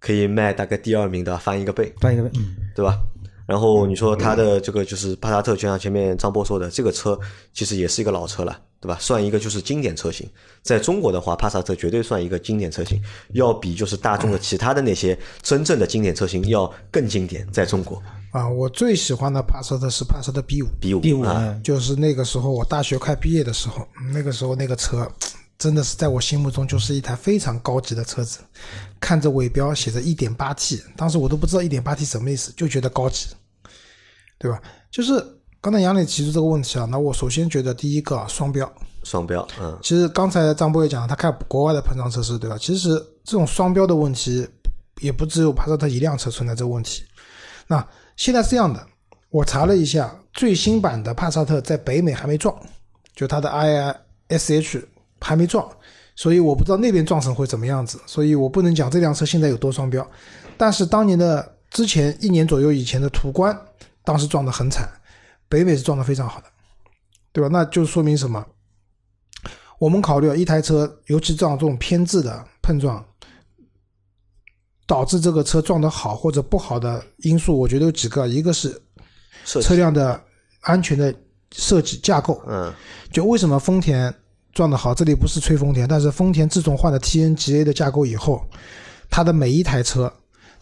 [0.08, 2.98] 可以卖大概第二名的翻一个倍，翻一个倍，嗯，对吧？
[3.44, 7.18] 然后你说它的这个就是帕萨特，就像前面张波说的，这个车
[7.52, 8.96] 其实也是一个老车了，对吧？
[8.98, 10.26] 算一个就是经典车型，
[10.62, 12.98] 在中国的话，帕萨特绝对算一个经典车型，
[13.34, 18.02] 要比就是大众的其他的那些真正的经典车型要更经典，在中国。
[18.30, 25.06] 啊，我最喜欢的帕萨特是帕萨特 B 五，B 五，B 五啊，就是那个时候我大学快毕业的时候，那个时候那个车
[25.58, 28.38] 真的是在我心目中就是一台非常高级的车子。
[29.00, 33.26] 看着尾标写着 1.8T，当时我都不知道 1.8T 什么意思，就觉得高级，
[34.38, 34.60] 对吧？
[34.90, 35.24] 就是
[35.60, 42.56] 刚才杨磊提出这个问题啊，那我首先觉得第一个双标，双标，嗯，其实刚才张波也讲了，他看国外的碰撞测试，对吧？
[42.58, 42.90] 其实
[43.24, 44.48] 这种双标的问题
[45.00, 47.02] 也不只有帕萨特一辆车存在这个问题。
[47.66, 48.84] 那现在是这样的，
[49.30, 52.56] 我查了一下，最新版的帕萨特在北美还没撞，
[53.14, 53.48] 就它的
[54.28, 54.82] ISH
[55.20, 55.68] 还没撞。
[56.16, 60.04] 所以我不知道那边撞成会怎么样子，所以我不能讲这辆车现在有多双标。
[60.56, 63.56] 但是当年的之前一年左右以前的途观，
[64.02, 64.90] 当时撞得很惨，
[65.48, 66.46] 北美是撞得非常好的，
[67.32, 67.48] 对吧？
[67.52, 68.44] 那就说明什么？
[69.78, 73.06] 我们考虑一台车，尤其撞这种偏置的碰撞，
[74.88, 78.76] 导致这个车撞得好或者不好的因素，我觉得有几个，一个是
[79.44, 80.20] 车辆的
[80.62, 81.14] 安全的
[81.52, 82.74] 设计架构，嗯，
[83.12, 84.12] 就为什么丰田。
[84.58, 88.44] 撞得好，这里不是吹丰田，但是丰田自从换了 TNGA 的架构以后，
[89.08, 90.12] 它的每一台车，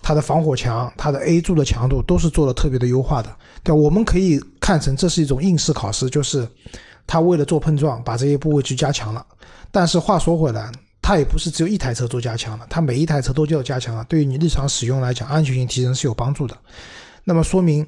[0.03, 3.35] 它的防火墙、它的 A 柱的强度都是做了特别的优化的。
[3.63, 6.47] 对，我们可以看成这是一种应试考试，就是
[7.07, 9.25] 它为了做碰撞，把这些部位去加强了。
[9.71, 14.05] 但是话说回来，它也不是只有一台车做加强了，它每一台车都叫加强了。
[14.11, 16.55] 对于你日常使用来讲，安全性提升是有帮助的。
[17.25, 17.87] 那么说明，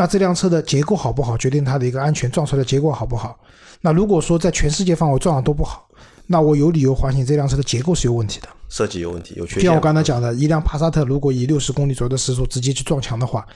[0.00, 3.38] 那这辆车的结构好不好，决定它的一个安全撞出来的结果好不好。
[3.82, 5.86] 那如果说在全世界范围撞的都不好，
[6.26, 9.62] 那我有理由怀疑这辆车的结构是有问题的，设计有问题，有缺陷。
[9.62, 13.46] 就像我刚才讲的，一辆帕萨特如果以六十公里左右的时速直接去撞墙的话，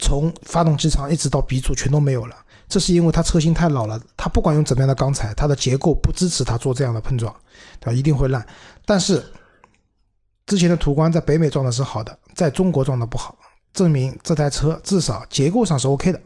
[0.00, 2.34] 从发动机舱一直到鼻柱全都没有了，
[2.68, 7.32] 这是因为它车型太老了，它不管用怎么样的钢材，它的结构不支持它做这样的碰撞，
[7.78, 7.92] 对吧？
[7.92, 8.44] 一定会烂。
[8.84, 9.24] 但是
[10.44, 13.38] 之前的途观在北美撞的是好的，在中国撞的不好，
[13.72, 16.20] 证明这台车至少结构上是 OK 的。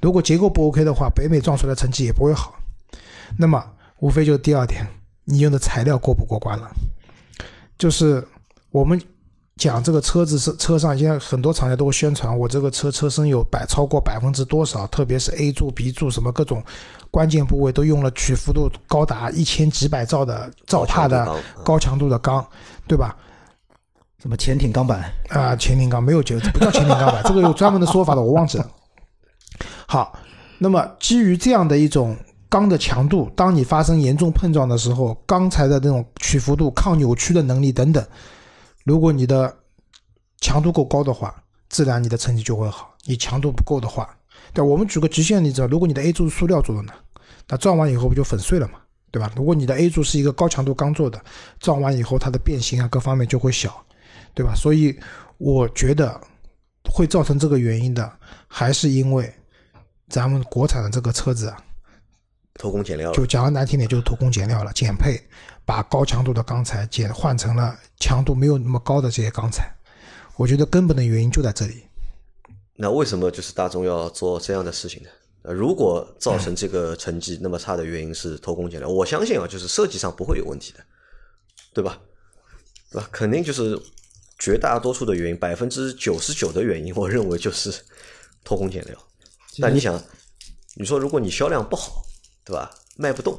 [0.00, 2.54] 如果结构不 OK 的话，北美撞出来的成绩也不会好。
[3.36, 3.62] 那么，
[3.98, 4.86] 无非就是第二点，
[5.24, 6.70] 你用的材料过不过关了。
[7.76, 8.26] 就是
[8.70, 9.00] 我们
[9.56, 16.62] 讲这个车子是车上，现在很多厂家都会宣传，我这个车车身有百超过百分之多少，特别是 A 柱、B 柱什么各种
[17.10, 22.46] 关键部位都用了曲幅度高达一千几百兆的兆帕的高强度的钢，
[22.86, 23.16] 对吧？
[24.22, 25.54] 什么潜艇钢板啊？
[25.56, 28.70] 潜艇钢没有就不叫潜艇钢板，这个有专门的说法的，我忘记了。
[29.86, 30.18] 好，
[30.58, 32.16] 那么基于这样的一种
[32.48, 38.04] 钢的强度，当你发生严重碰撞的时候，钢材的这种曲幅度、抗扭曲的能力等等，
[38.84, 39.54] 如果你的
[40.40, 41.34] 强度够高的话，
[41.68, 42.94] 自然你的成绩就会好。
[43.04, 44.08] 你强度不够的话，
[44.52, 46.92] 对，我们举个极限例子，如果你的 A 柱是塑料做的呢，
[47.48, 48.80] 那撞完以后不就粉碎了嘛，
[49.12, 49.30] 对吧？
[49.36, 51.20] 如果你的 A 柱是一个高强度钢做的，
[51.60, 53.80] 撞完以后它的变形啊各方面就会小，
[54.36, 54.54] 对吧？
[54.54, 54.96] 所以
[55.38, 56.20] 我觉得
[56.84, 59.34] 会造成这个原因的，还是因为。
[60.08, 61.56] 咱们国产的这个车子啊，
[62.54, 65.20] 偷工减料，就讲的难听点，就是偷工减料了，减配，
[65.64, 69.68] 把高强度的钢材减换成了强度没有那么高的这些钢材。
[70.36, 71.82] 我觉得根本的原因就在这里。
[72.76, 75.08] 那为什么就是大众要做这样的事情呢？
[75.42, 80.78] 呃，如果造成这个成绩那么差的原因是偷工减料，我相信啊，就是设计上不会有问题的，
[81.74, 81.98] 对吧？
[82.92, 83.08] 对吧？
[83.10, 83.76] 肯定就是
[84.38, 87.72] 绝大多数的原因，百分之九十九的原因，我认为就是
[88.44, 88.96] 偷工减料。
[89.58, 90.00] 那你想，
[90.74, 92.04] 你说如果你销量不好，
[92.44, 92.70] 对吧？
[92.96, 93.38] 卖不动，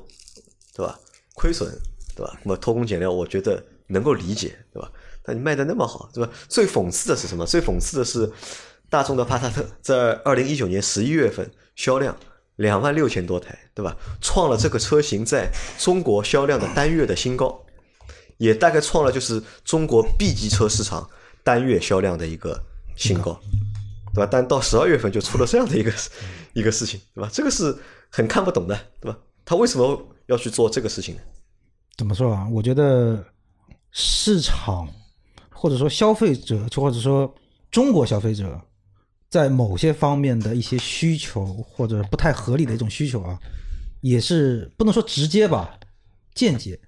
[0.74, 1.00] 对吧？
[1.34, 1.72] 亏损，
[2.16, 2.40] 对吧？
[2.44, 4.92] 那么偷工减料，我觉得能够理解，对吧？
[5.26, 6.32] 那你卖的那么好，对吧？
[6.50, 7.46] 最讽刺的是什么？
[7.46, 8.32] 最讽刺的是，
[8.90, 12.18] 大众的帕萨特在二零一九年十一月份销量
[12.56, 13.96] 两万六千多台，对吧？
[14.20, 17.64] 创了这个车型在中国销量的单月的新高，
[18.38, 21.10] 也大概创了就是中国 B 级车市场
[21.44, 22.62] 单月销量的一个
[22.96, 23.40] 新高。
[24.14, 24.30] 对吧？
[24.32, 25.94] 但到十二月份就出了这样的一个
[26.54, 27.30] 一个事情，对吧？
[27.32, 27.78] 这个是
[28.10, 29.20] 很看不懂的，对吧？
[29.46, 31.22] 他为什么要去做这个事情呢？
[31.98, 32.48] 怎么说啊？
[32.50, 33.24] 我觉得
[33.92, 34.88] 市场
[35.52, 37.32] 或者说消费者，就或者说
[37.70, 38.60] 中国消费者，
[39.30, 43.38] 在某些方面的一些需求或者不太合理的一种需求啊，
[44.02, 45.78] 也是不能说直接吧，
[46.34, 46.80] 间接。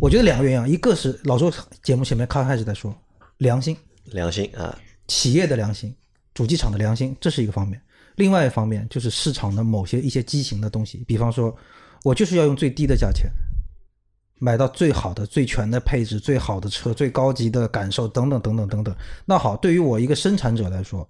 [0.00, 2.94] 我觉得两个原因，一个是老周节目前面刚开始在说
[3.38, 5.94] 良心，良心啊，企业的良心。
[6.34, 7.78] 主机厂的良心，这是一个方面；
[8.14, 11.54] 另外一方面就是市场的某些一些畸形的东西，比方说，
[12.04, 13.30] 我就是要用最低的价钱
[14.38, 18.96] 买到最好的、最全的配置、最好的车、最高级的感受等等等等等等。
[19.26, 21.06] 那好，对于我一个生产者来说，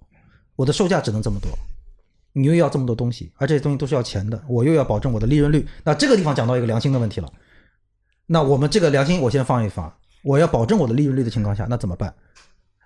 [0.57, 1.49] 我的售价只能这么多，
[2.33, 5.65] 你又要这么多东西，而这些东西都是要钱的，我又要保证我的利润率。
[5.85, 7.33] 那这个地方讲到一个良心的问题了。
[8.33, 9.93] 那我们这个良心，我先放一放，
[10.25, 12.15] 我要保证我的利润率的情况下，那怎么办？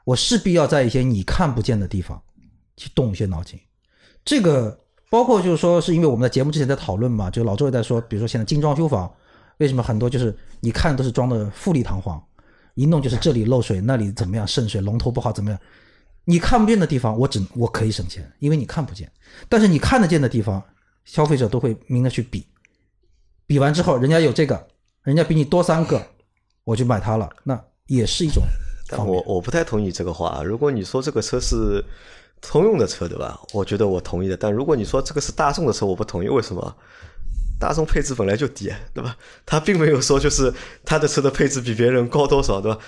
[0.04, 2.20] 我势必要在一些你看不见的地方
[2.76, 3.56] 去动一些脑筋，
[4.24, 4.76] 这个
[5.08, 5.22] 包。
[5.22, 9.08] 括就是说，是因为我们在节目之前在讨论嘛，就老周也在说，比如说现在精装修房，
[9.58, 12.20] 为什么很多就是你看都是装的富丽堂皇，
[12.74, 15.60] 一弄就是这里漏水，那里怎么样渗水，龙头不好怎么样？
[16.24, 19.06] 你看不见的地方，我只我可以省钱，因为你看不见；
[19.48, 20.60] 但是你看得见的地方，
[21.04, 22.44] 消费者都会明着去比，
[23.46, 24.66] 比完之后，人家有这个，
[25.06, 26.04] 人家比你多三个，
[26.64, 28.42] 我就买它了，那也是一种。
[28.88, 30.42] 但我我不太同意这个话。
[30.42, 31.84] 如果你说这个车是
[32.40, 33.40] 通用的车，对吧？
[33.52, 34.36] 我觉得我同意的。
[34.36, 36.28] 但如果你说这个是大众的车，我不同意。
[36.28, 36.76] 为什么？
[37.60, 39.16] 大众配置本来就低，对吧？
[39.46, 40.52] 他并没有说就是
[40.84, 42.80] 他的车的配置比别人高多少，对吧？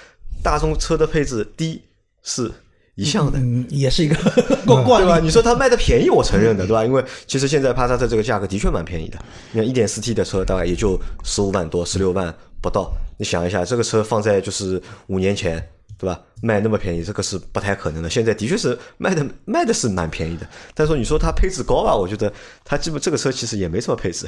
[0.42, 1.84] 大众车的配置低
[2.24, 2.50] 是。
[2.98, 4.16] 一向的，嗯，也是一个
[4.66, 5.20] 过惯对吧？
[5.20, 6.84] 你说它卖的便宜，我承认的，对吧？
[6.84, 9.16] 因为其实现在帕萨特这个价格的确蛮便宜的。
[9.52, 12.92] 你看一点四 T 的车大概也就十五万多，十六万不到。
[13.16, 15.64] 你想一下，这个车放在就是五年前，
[15.96, 16.20] 对吧？
[16.42, 18.10] 卖那么便宜，这个是不太可能的。
[18.10, 20.44] 现在的确是卖的卖的是蛮便宜的。
[20.74, 22.32] 但是说你说它配置高吧，我觉得
[22.64, 24.26] 它基本这个车其实也没什么配置。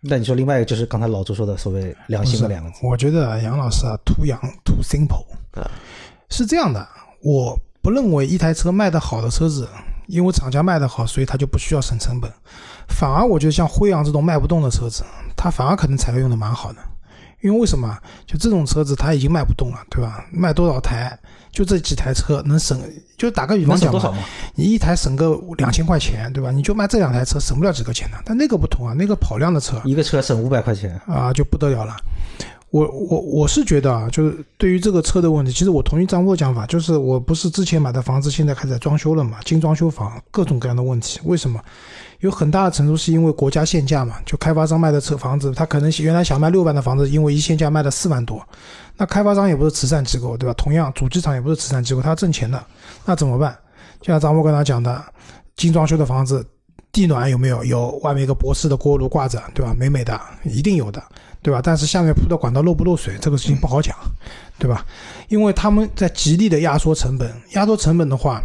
[0.00, 5.26] 那你说另外一个就是刚才老周说的所谓良心的两个字，我觉得杨老师啊，too young，too simple
[5.60, 5.70] 啊，
[6.30, 6.88] 是这样的，
[7.22, 7.54] 我。
[7.80, 9.68] 不认为一台车卖得好的车子，
[10.06, 12.30] 因为厂家卖得好，所以它就不需要省成本。
[12.88, 15.04] 反而我觉得像辉昂这种卖不动的车子，
[15.36, 16.78] 它反而可能材料用的蛮好的。
[17.40, 17.96] 因为为什么？
[18.26, 20.24] 就这种车子它已经卖不动了，对吧？
[20.32, 21.16] 卖多少台？
[21.52, 22.80] 就这几台车能省？
[23.16, 24.18] 就打个比方讲嘛，
[24.56, 26.50] 你一台省个两千块钱，对吧？
[26.50, 28.18] 你就卖这两台车，省不了几个钱的。
[28.24, 31.96] 但那个不同啊，那个跑量的车，一个车省五百块钱啊，就不得了了。
[32.70, 41.18] 我我我是觉得啊，就是对于这个车的问题，其实我同意张波讲法，就是我不是之前买的房子，现在开始在装修了嘛，精装修房，各种各样的问题。
[41.24, 41.58] 为什么？
[42.20, 48.42] 有很大的程度是因为国家限价嘛，就开发商卖的车房子，他可能原来想卖六万的房子，因为一限价卖了四万多，
[48.96, 50.52] 那开发商也不是慈善机构，对吧？
[50.54, 52.62] 同样，主机厂也不是慈善机构，他挣钱的，
[53.06, 53.56] 那怎么办？
[54.00, 55.02] 就像张波跟他讲的，
[55.56, 56.44] 精装修的房子，
[56.92, 57.64] 地暖有没有？
[57.64, 59.74] 有，外面一个博士的锅炉挂着，对吧？
[59.74, 61.02] 美美的，一定有的。
[61.40, 61.60] 对吧？
[61.62, 63.96] 但是下面铺的管道漏不漏水，这个事情不好讲，
[64.58, 64.84] 对吧？
[65.28, 68.42] 因为他们在极力的压缩成本，压缩成本的话，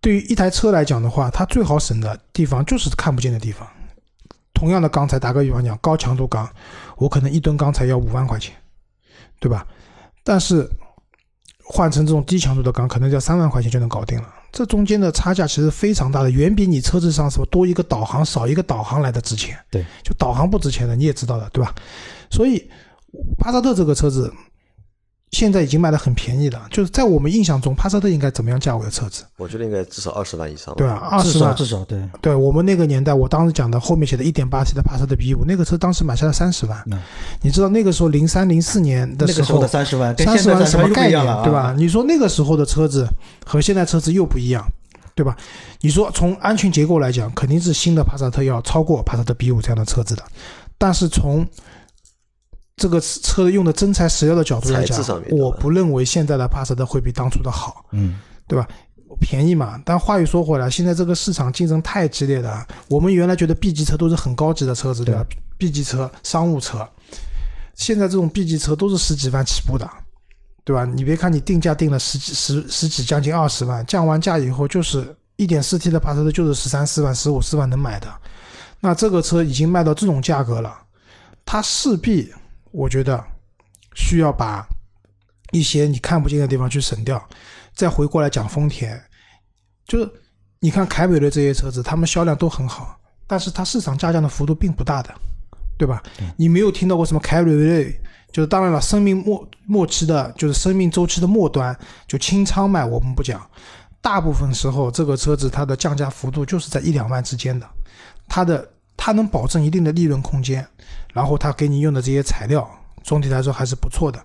[0.00, 3.68] 对于一台车来讲的话，它最好省的地方就是看不见的地方。
[4.54, 6.48] 同样的钢材，打个比方讲，高强度钢，
[6.96, 8.54] 我可能一吨钢材要五万块钱，
[9.38, 9.66] 对吧？
[10.24, 10.66] 但是
[11.62, 14.28] 换成这种低强度的钢，可能要三万块钱就能搞定了。
[14.52, 19.58] 这中间的差价其实非常大的，远比你车子上什么多一个导航少一个导航来的值钱。
[19.70, 21.74] 对，就导航不值钱的你也知道的，对吧？
[22.30, 22.70] 所以
[23.38, 24.32] 帕萨特这个车子
[25.32, 29.24] 现在已经卖的很便宜了，就是在我们印象中，帕萨特应该怎么样价位的车子？
[29.38, 30.74] 我觉得应该至少二十万以上。
[30.76, 31.98] 对啊，二十万至少对。
[32.20, 36.84] 对我们那个年代，我当时讲的后面写的一点八 T 的帕萨特 B 五，那个车当时买下来三十万。
[37.40, 41.24] 你知道那个时候零三零四年的时候的三十万，三十万什么概念？
[41.42, 41.74] 对吧？
[41.76, 43.08] 你说那个时候的车子
[43.46, 44.64] 和现在车子又不一样。
[45.14, 45.36] 对吧？
[45.82, 50.22] 你说从安全结构来讲，肯定是新的帕萨特要超过帕萨特 B 五这样的车子的。
[50.78, 51.46] 但是从
[52.76, 54.98] 这个车用的真材实料的角度来讲，
[55.30, 57.84] 我不认为现在的帕萨特会比当初的好。
[57.92, 58.66] 嗯，对吧？
[59.20, 59.80] 便宜嘛。
[59.84, 62.66] 但话又说回来，现在这个市场竞争太激烈了。
[62.88, 65.24] 我们原来觉得 B 级车都是很高级的车子，对吧
[65.58, 66.88] ？B 级车、商务车，
[67.74, 69.88] 现在这种 B 级车都是十几万起步的。
[70.64, 70.84] 对吧？
[70.84, 75.04] 你别看你定价定了十几十十几将近二十万，降完价以后就是
[75.34, 78.06] 一点四 T 的帕萨特就是十三四万十五四万能买的，
[78.78, 80.72] 那这个车已经卖到这种价格了，
[81.44, 82.32] 它势必
[82.72, 83.22] 我觉得
[83.94, 84.66] 需要把
[85.52, 87.22] 一些你看不见的地方去省掉。
[87.74, 89.00] 再回过来讲丰田，
[89.86, 90.10] 就是
[90.58, 95.14] 你看凯美瑞这些车子，他们销量都很好，但是它市场下降的幅度并不大的，
[95.78, 96.02] 对吧？
[96.36, 97.98] 你没有听到过什么凯美瑞。
[98.32, 103.46] 就是当然了，生命末末期的，就是生命周期的末端，就清仓卖我们不讲。
[104.00, 107.68] 大部分时候，这个车子它的降价幅度就是在一两万之间的，
[108.26, 108.66] 它的
[109.04, 110.64] 它能保证一定的利润空间，
[111.12, 112.64] 然后它给你用的这些材料，
[113.02, 114.24] 总体来说还是不错的。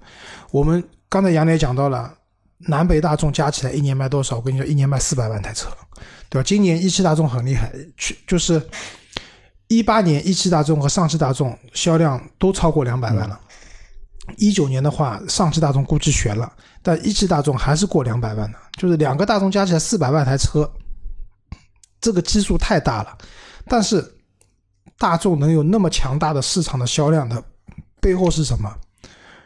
[0.52, 2.14] 我们刚才杨磊讲到了，
[2.60, 4.36] 南北大众加起来一年卖多少？
[4.36, 5.68] 我跟你说，一年卖四百万台车，
[6.30, 6.44] 对吧？
[6.46, 8.62] 今年一汽大众很厉害，去就是
[9.68, 13.40] 一八年一汽大众和上汽大众销量都超过两百万了。
[14.38, 20.72] 一九年的话，上汽大众估计悬了，但一汽大众还是过两百万的，就是两个大众加起来四百万台车，
[22.00, 23.18] 这个基数太大了。
[23.66, 24.14] 但是
[24.98, 27.44] 大众能有那么强大的市场的销量的
[28.00, 28.74] 背后是什么？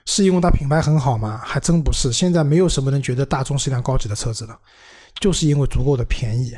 [0.05, 1.39] 是因为它品牌很好吗？
[1.43, 2.11] 还真不是。
[2.11, 4.57] 现在没有什么人觉得大众是一辆高级的车子了，
[5.19, 6.53] 就是因为足够的便宜，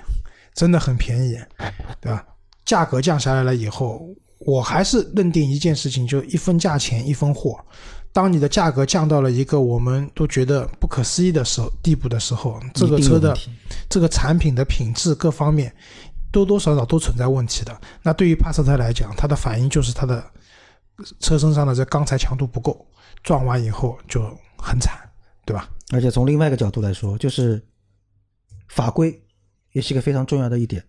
[0.56, 1.38] 真的很便宜，
[2.00, 2.26] 对吧？
[2.66, 4.08] 价格降下来了以后，
[4.39, 7.60] 我还是认定一件事情，就一分价钱一分货。
[8.14, 13.38] 当你的价格降到了一个我们都觉得不可思议的时候地步的时候，这个车的
[13.89, 15.74] 这个产品的品质各方面
[16.34, 17.80] 多多少少都存在问题的。
[18.02, 20.22] 那对于帕萨特来讲，它的反应就是它的
[21.20, 22.86] 车身上的这钢材强度不够，
[23.22, 24.20] 撞完以后就
[24.58, 24.98] 很惨，
[25.46, 25.70] 对吧？
[25.94, 27.64] 而且从另外一个角度来说，就是
[28.68, 29.24] 法规
[29.74, 30.84] 也是一个非常重要的一点。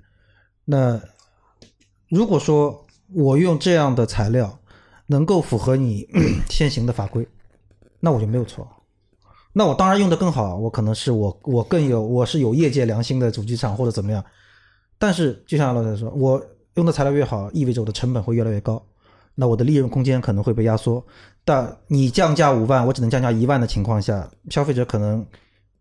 [0.64, 0.98] 那
[2.08, 4.58] 如果说我用这样的材料
[5.06, 6.08] 能够符合你
[6.48, 7.28] 现行的法规，
[8.00, 8.66] 那我就没有错。
[9.52, 14.24] 那我当然用的更好，我可能是我我更有我是有业界良心的主机厂或者怎么样。
[15.06, 16.42] 但是就像老师说，我
[16.76, 18.82] 用的材料越好，意味着我的成本会越来越高，
[19.34, 21.04] 那我的利润空间可能会被压缩。
[21.44, 25.22] 但你降价五万，我只能降价一万的情况下，消费者可能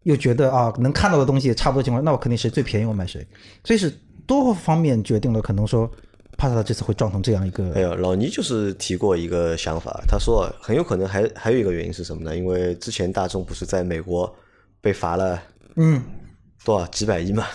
[0.03, 3.26] 又觉得啊，能看到的东西差不多情况，那我肯定谁最便宜我买谁。
[3.63, 3.89] 所以是
[4.28, 5.89] 多方面决定了，可能说
[6.38, 7.71] 帕萨特这次会撞成这样一个。
[7.76, 12.36] 哎呦，老倪就是提过一个想法，他说很有可能还还有一个原因是什么呢？
[12.36, 14.30] 因为之前大众不是在美国
[14.82, 15.41] 被罚了
[15.78, 16.03] 嗯
[16.65, 17.45] 多少几百亿嘛，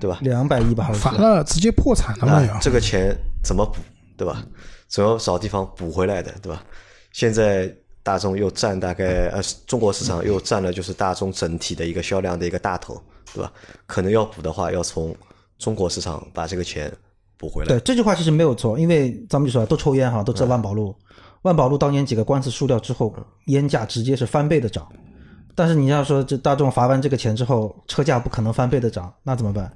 [0.00, 0.18] 对吧？
[0.22, 1.18] 两百亿吧，好像罚。
[1.18, 2.58] 了直接破产了嘛？
[2.60, 3.78] 这个钱怎么补，
[4.16, 4.42] 对吧？
[4.88, 6.62] 总要找地方补回来的，对吧？
[7.12, 7.72] 现在
[8.02, 13.00] 大众又占大概呃中国市场又占了就是大众整体的一个销量的一个大头，
[13.34, 13.52] 对吧？
[13.86, 15.14] 可能要补的话，要从
[15.58, 16.90] 中国市场把这个钱
[17.36, 17.78] 补回来对。
[17.80, 20.96] 这句话其实没有错，因为咱们就说都抽烟哈，都知道万宝路，
[21.42, 23.14] 万宝路当年几个官司输掉之后，
[23.46, 24.88] 烟价直接是翻倍的涨。
[25.54, 29.70] 但是你要说这大众罚完这个钱之后，车价不可能翻倍的涨，那怎么办？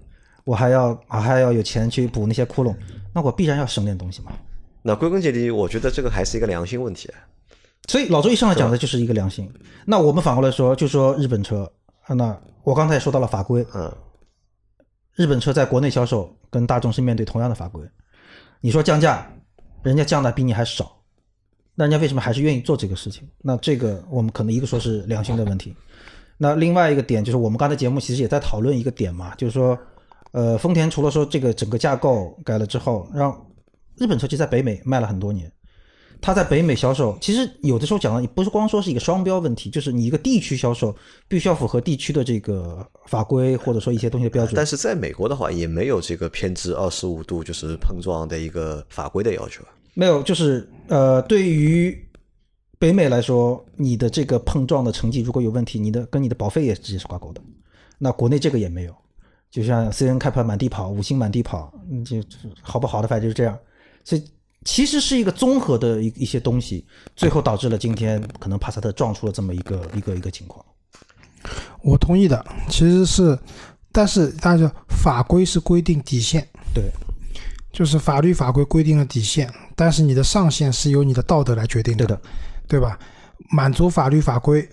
[0.44, 2.74] 我还要我还要有钱去补那些窟窿，
[3.12, 4.32] 那我必然要省点东西嘛。
[4.82, 7.10] 那归根结底，我觉得这个还是一个良心问题。
[7.88, 9.50] 所以老周一上来讲的就是一个良心。
[9.84, 11.70] 那我们反过来说，就说日本车，
[12.04, 13.92] 啊那我刚才也说到了法规，嗯，
[15.14, 17.82] 日本车在国内销售跟大众是面对同样的法规，
[18.60, 19.30] 你说降价，
[19.82, 20.96] 人家降的比你还少，
[21.74, 23.28] 那人家为什么还是愿意做这个事情？
[23.42, 25.74] 那这个我们可能一个说是良心的问题，
[26.38, 29.78] 那另外一个点就是我们刚才节目其实也在讨论一个点嘛，就是说，
[30.34, 33.32] 呃，丰田除了说这个整个架构改了之后，让
[33.96, 35.48] 日本车其实在北美卖了很多年。
[36.20, 40.92] 它在北美销售，其实有的时候讲的不是光说是一个双标问题，就是你一个地区销售
[41.28, 44.56] 必须要符合地区的这个法规或者说一些东西的标准。
[44.56, 49.62] 但是在美国的话，也没有这个偏置二十五度就是碰撞的一个法规的要求。
[49.92, 51.96] 没有，就是呃，对于
[52.78, 57.40] 北美来说，你的这个碰撞的成绩如果有问题，你的跟你的保费也直接是挂钩的。
[57.98, 58.94] 那国内这个也没有，
[59.54, 62.16] 就像 C N 开盘满地跑，五星满地跑，嗯就
[62.60, 63.56] 好不好的反正就是这样。
[64.02, 64.24] 所以
[64.64, 66.84] 其实是一个综合的一一些东西，
[67.14, 70.64] 最后导致了今天可能帕萨特撞出了这么一个一个一个情况。
[71.84, 73.38] 我同意的，其实是，
[73.92, 76.44] 但是大家法规是规定底线，
[76.74, 76.90] 对，
[77.72, 82.20] 就是法律法规规定了底线，但是你的上限是由你的道德来决定对的，
[82.66, 82.98] 对吧？
[83.50, 84.68] 满足法律法规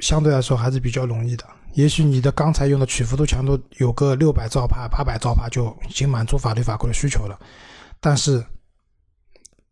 [0.00, 1.44] 相对来说还是比较容易的。
[1.74, 7.38] 也许你的钢材用的曲幅度强度有个六百兆帕、八百兆帕就已经满足法律法规的需求了，
[8.00, 8.44] 但是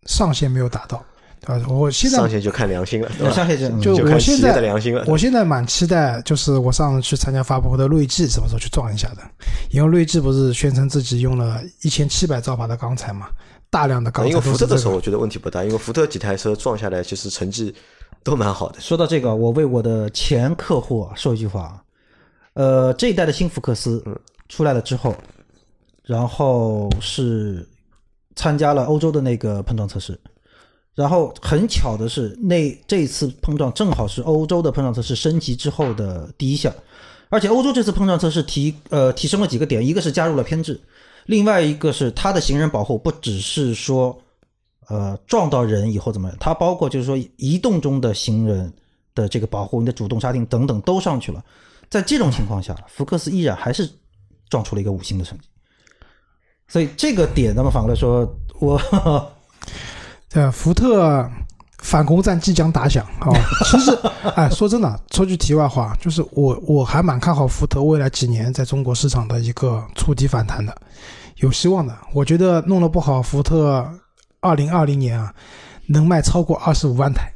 [0.07, 1.05] 上限没有达到，
[1.40, 1.66] 对吧？
[1.68, 3.34] 我现在上限就看良心了，对吧？
[3.34, 5.05] 上线就嗯就我现在的良心了。
[5.07, 9.22] 我现在蛮期待，就是我上次去参加发布会的锐志什么时候去撞一下的，
[9.70, 13.28] 因为锐志不是宣称自己用了一千七百兆帕的钢材嘛，
[13.70, 14.57] 大量的钢材因为福。
[14.57, 17.74] 特的时候我觉得问题不大，因为福特几台车撞下来其实成绩
[18.22, 18.80] 都蛮好的。
[18.80, 21.82] 说到这个，我为我的前客户啊说一句话啊，
[22.59, 24.03] 呃，这一代的新福克斯
[24.49, 25.15] 出来了之后，
[26.03, 27.65] 然后是
[28.35, 30.19] 参加了欧洲的那个碰撞测试，
[30.93, 36.75] 然后很巧的是，那这次碰撞正好是欧洲的碰撞测试升级之后的第一项，
[37.29, 40.81] 而且欧洲这次碰撞测试提呃提升了几个点，一个是加入了偏置，
[41.27, 44.21] 另外一个是它的行人保护不只是说
[44.89, 48.73] 呃撞到人以后怎么样，它包括就是说移动中的行人
[49.15, 51.41] 的这个保护，你的主动刹停等等都上去了。
[51.91, 53.89] 在这种情况下，福克斯依然还是
[54.49, 55.49] 撞出了一个五星的成绩。
[56.66, 58.28] 所以这个点，那么反过来说，
[58.61, 58.78] 我
[60.28, 61.26] 对，福特
[61.78, 63.32] 反攻战即将打响啊！
[63.64, 63.99] 其实，
[64.36, 70.76] 哎，说真的，说句题外话，就是我我还蛮看好福特未来几年在中国市场的一个触底反弹的，
[71.36, 71.97] 有希望的。
[72.12, 73.91] 我觉得弄得不好，福特
[74.41, 75.32] 二零二零年啊，
[75.86, 77.32] 能卖超过二十五万台。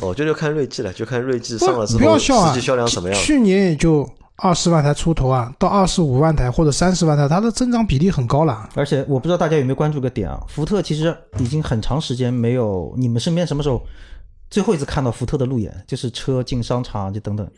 [0.00, 2.52] 哦，这就看锐际了，就看锐际上了之不要后笑啊！
[2.52, 3.18] 实际销量怎么样。
[3.18, 8.68] 去年也就二十万台出头啊，到二十五万台或者三十万台，它的增长比例很高了。
[8.74, 10.40] 而且我不知道大家有没有关注个点啊？
[10.48, 13.80] 福特其实已经很长时间没有，你们身边什么时候
[14.50, 15.72] 最后一次看到福特的路演？
[15.86, 17.48] 就是车进商场就等等。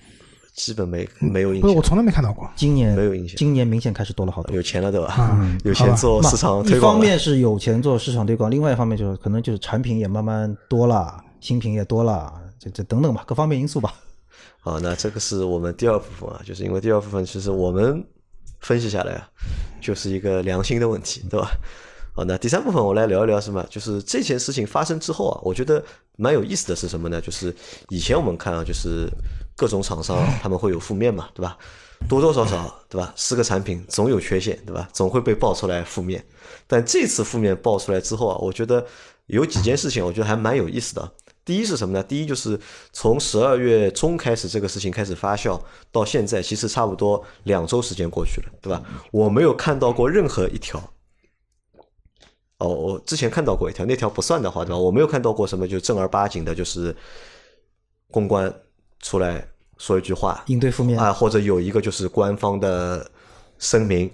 [0.55, 2.49] 基本没没有印象不是，我象，从来没看到过。
[2.57, 4.57] 今年没有印象今年明显开始多了好多。
[4.57, 5.12] 有钱了对吧？
[5.12, 6.99] 啊有钱做市场一推广一。
[6.99, 13.94] 方面是有钱做市场推广，另外一方面就是可能就是产品也慢慢多了，新品也多了，这这等等吧，各方面因素吧。
[14.59, 18.05] 好， 那这个是我们第二部分啊，就是因为第二部分其实我们
[18.59, 19.30] 分析下来啊，
[19.80, 21.53] 就是一个良心的问题，对吧？
[22.16, 23.64] 好，那第三部分我来聊一聊什么？
[23.70, 25.80] 就是这件事情发生之后啊，我觉得
[26.16, 27.20] 蛮有意思的是什么呢？
[27.20, 27.55] 就是
[27.90, 29.09] 以前我们看啊，就是
[29.55, 31.57] 各种厂商他们会有负面嘛，对吧？
[32.09, 33.12] 多多少少，对吧？
[33.14, 34.88] 四个产品总有缺陷，对吧？
[34.92, 36.24] 总会被爆出来负面。
[36.66, 38.84] 但这次负面爆出来之后啊，我觉得
[39.26, 41.12] 有几件事情，我觉得还蛮有意思的。
[41.47, 42.03] 第一是什么呢？
[42.03, 42.61] 第一就是
[42.92, 45.59] 从十二月中开始，这个事情开始发酵
[45.92, 48.82] 到现在，其实差不多两周时间过去了，对吧？
[49.12, 50.82] 我没有看到过任何一条。
[52.59, 54.76] 哦，我之前看到过一条，那条不算的话，对吧？
[54.76, 56.94] 我没有看到过什么就正儿八经的，就是
[58.11, 58.53] 公关
[59.01, 59.47] 出来
[59.78, 63.09] 说一句话应对负面啊，或者有一个就是官方的
[63.61, 64.11] 声明，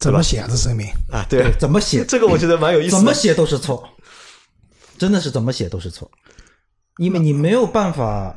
[0.00, 0.48] 怎么写啊？
[0.50, 1.24] 这声明啊？
[1.30, 2.04] 对，怎么写？
[2.04, 2.96] 这个我觉得蛮有意思。
[2.96, 3.88] 怎么写都是错，
[4.98, 6.10] 真的是怎么写都是错，
[7.00, 8.36] 因为你没有办法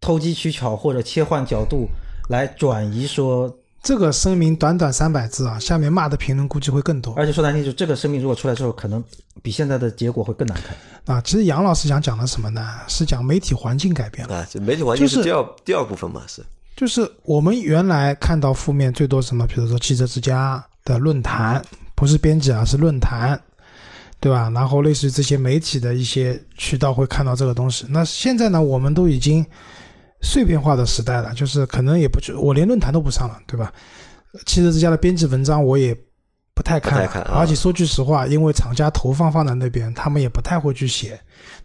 [0.00, 1.88] 投机取巧或者切换角度
[2.28, 3.52] 来转移说。
[3.82, 7.14] 这个声明短短三百字啊，下面骂的评论估计会更多。
[7.14, 9.02] 而且说难听，就这个声明如果出来之后，可能
[9.42, 11.16] 比现在的结果会更难看。
[11.16, 12.64] 啊，其实杨老师想讲的什么呢？
[12.86, 14.36] 是讲媒体环境改变了。
[14.36, 16.22] 啊，这媒体环境是第二第二部分嘛？
[16.28, 16.44] 是，
[16.76, 19.44] 就是我们原来看到负面最多什么？
[19.48, 21.60] 比如说汽车之家的论坛，
[21.96, 23.40] 不是编辑啊，是论坛，
[24.20, 24.50] 对吧？
[24.54, 27.86] 然后类似于这些媒体的一些渠道会看到这个东西。
[27.88, 29.44] 那现在呢，我们都已经。
[30.20, 33.72] 碎片化的时代了，就是可能也不去，我连论坛都不上了，对吧？
[34.46, 35.96] 汽车之家的编辑文章我也
[36.58, 41.16] 不太看，而且说句实话，因为厂家投放放在那边，他们也不太会去写。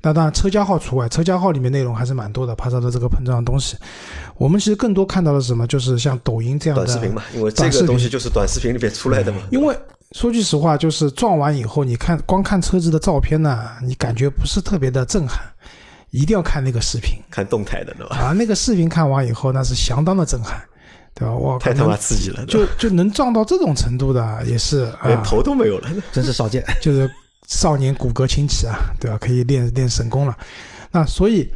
[0.04, 3.76] 那当然，车架号除外，车架号里面内容还是蛮多的，拍摄的这个碰撞的东西。
[4.38, 5.66] 我们其实更多看到的是什么？
[5.66, 9.40] 就是像抖音这样的短视频嘛，因为这个东西就是短视频里面出来的嘛。
[9.50, 9.76] 因为
[10.12, 15.42] 说句实话，就是撞完以后，你看光看车子的照片呢，你感觉不是特别的震撼。
[16.12, 18.16] 一定要看那个视频，看动态的，对吧？
[18.18, 20.62] 啊，那个视频看完以后，那是相当的震撼，
[21.16, 21.34] 对吧？
[21.34, 26.64] 我太他妈刺激了，就就能撞到这种程度的，也是连头都没有了，真是少见。
[26.82, 27.10] 就是
[27.48, 29.18] 少年骨骼清奇啊，对吧？
[29.20, 30.38] 可以练练神功了。
[30.92, 31.50] 那所以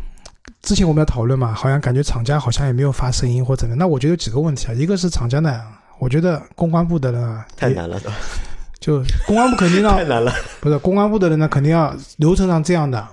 [0.61, 3.77] 之前我们要讨论嘛，好像感觉厂家好像也没有发声音或怎么样。
[3.79, 5.61] 那我觉得有几个问题啊，一个是厂家呢，
[5.99, 7.99] 我觉得公关部的人太难了，
[8.79, 13.07] 就公关部肯定要 太难了，不是公关部的人呢，肯定要流程上这样的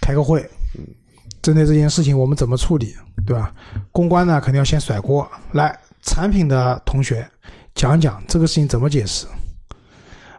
[0.00, 0.48] 开个会。
[1.42, 2.94] 针对这件事情，我们怎么处理，
[3.26, 3.50] 对吧？
[3.92, 5.26] 公关呢，肯定要先甩锅。
[5.52, 7.28] 来，产品的同学
[7.74, 9.26] 讲讲这个事情怎么解释。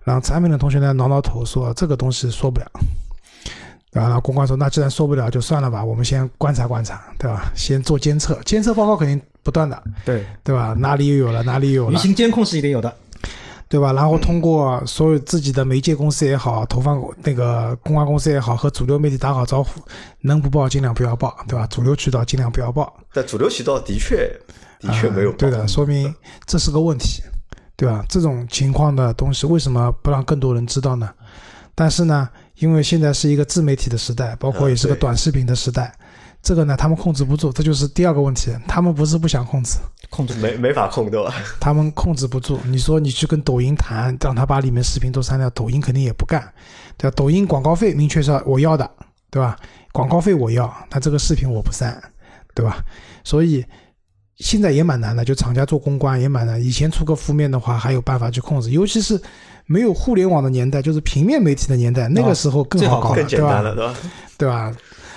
[0.04, 2.66] 然后产品的同学呢，挠挠头说这个东西说不了。
[3.92, 7.52] 然后公关说，那既然说不了，就算了吧，我们先观察观察，对吧？
[7.56, 10.74] 先做监测，监测报告肯定不断的，对对吧？
[10.78, 12.00] 哪里又有了，哪里有了？
[12.00, 12.94] 舆情监控是一定有的。
[13.68, 13.94] 对吧？
[13.94, 19.82] 然后通过所有自己的媒介公司也好，投放那个公关公司也好，和主流媒体打好招呼，
[20.20, 21.68] 能不报尽量不要报，对吧？
[21.68, 22.94] 主流渠道尽量不要报。
[23.14, 24.30] 但主流渠道的确
[24.82, 25.32] 的确没有。
[25.34, 26.14] 对的，说明
[26.46, 27.22] 这是个问题，
[27.76, 28.04] 对吧？
[28.10, 31.10] 这种情况的东西为什么不让更多人知道呢？
[31.74, 35.94] 但是呢，因为现在是一个自媒体的时代，包括也是个短视频的时代。
[36.44, 38.52] 这个呢，他们控制不住，这就是第二个问题。
[38.68, 39.78] 他们不是不想控制，
[40.10, 41.32] 控制没没法控，对吧？
[41.60, 42.60] 他们控制不住。
[42.66, 46.52] 你说你去跟抖音谈，让他把里面视频都删掉，抖音肯定也不干，
[46.98, 47.14] 对吧？
[47.16, 48.90] 抖音广告费明确是我要的，
[49.30, 49.56] 对吧？
[49.92, 52.02] 广告费我要，那这个视频我不删，
[52.56, 52.84] 对吧？
[53.24, 53.64] 所以
[54.38, 56.62] 现在也蛮难的，就厂家做公关也蛮难。
[56.62, 59.20] 以前出个负面的话，还有办法去控制，尤其是
[59.66, 63.96] 没有互联网的年代，就是平面媒体的年代，那个时候更好搞，更简单了，对吧？
[64.38, 64.74] 对吧？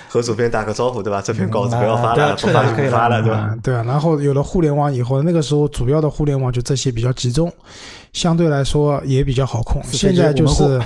[0.07, 1.21] 和主编打个招呼，对吧？
[1.21, 3.57] 这篇稿子不要发了，不发就不发了，对吧？
[3.61, 3.83] 对啊。
[3.85, 7.51] 然后有了互联网以后，那个时候主要的互联网就这些比较集中，
[8.13, 9.81] 相对来说也比较好控。
[9.91, 10.81] 现在就是，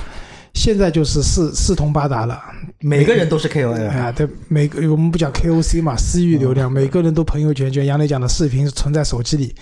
[0.55, 2.41] 现在就是四四通八达了，
[2.81, 4.11] 每个人都是 KOL 啊。
[4.11, 9.55] 对，每个我们不讲 KOC 嘛，私域流量，每个人都朋友圈，就杨磊讲的视频存在手机里，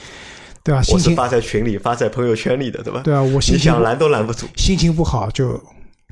[0.64, 0.82] 对吧？
[0.92, 3.02] 我是发在群里，发在朋友圈里的，对吧？
[3.04, 5.62] 对啊，我心想拦都拦不住，心情不好就。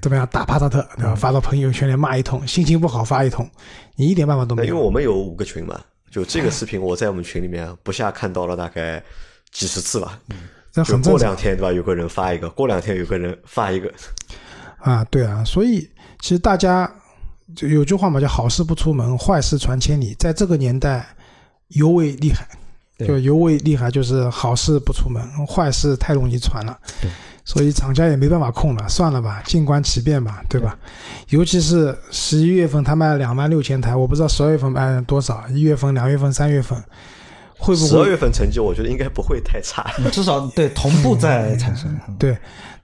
[0.01, 1.15] 怎么样打帕萨特对吧？
[1.15, 3.49] 发到朋友圈里骂一通，心情不好发一通，
[3.95, 4.67] 你一点办法都没有。
[4.67, 5.79] 因为我们有五个群嘛，
[6.11, 9.01] 就这个视频我在我们群里面不下看到了大概
[9.51, 10.19] 几十次了。
[10.73, 11.71] 就过两天对吧？
[11.71, 13.91] 有个人发一个，过两天有个人发一个。
[14.77, 15.89] 啊，对啊，所以
[16.19, 16.89] 其实大家
[17.55, 20.15] 就有句话嘛，叫好事不出门，坏事传千里。
[20.17, 21.05] 在这个年代
[21.69, 22.47] 尤为厉害，
[23.05, 26.77] 就尤为厉害，就是好事不出门，坏事太容易传了。
[27.47, 30.75] 所以厂家也没办法控了，算了吧，静观其变吧，对吧？
[31.29, 36.75] 尤其是十一月份，他卖了两万六千台，我不知道十二月份卖了多少，一月份、两月份、三月份
[37.55, 37.87] 会不会？
[37.87, 41.95] 十二月份成绩我觉得应该不会太差，至少对同步在产生。
[42.17, 42.35] 对，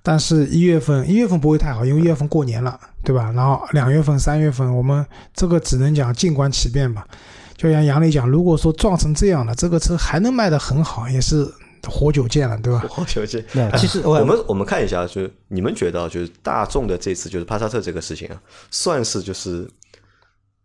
[0.04, 3.32] 但是一月份一月份不会太好，因为一月份过年了，对吧？
[3.36, 7.08] 然后两月份、三月份，我们这个只能讲静观其变吧。
[7.56, 11.48] 就像杨磊讲，如果说撞成这样了，这个车还能卖得很好，也是。
[11.90, 12.86] 活久见了，对吧？
[12.88, 13.44] 活久见。
[13.54, 18.40] 那，其实我们我们看一下，就是你们觉得，就是大众的这次就是帕萨特这个事情啊，
[18.70, 19.68] 算是就是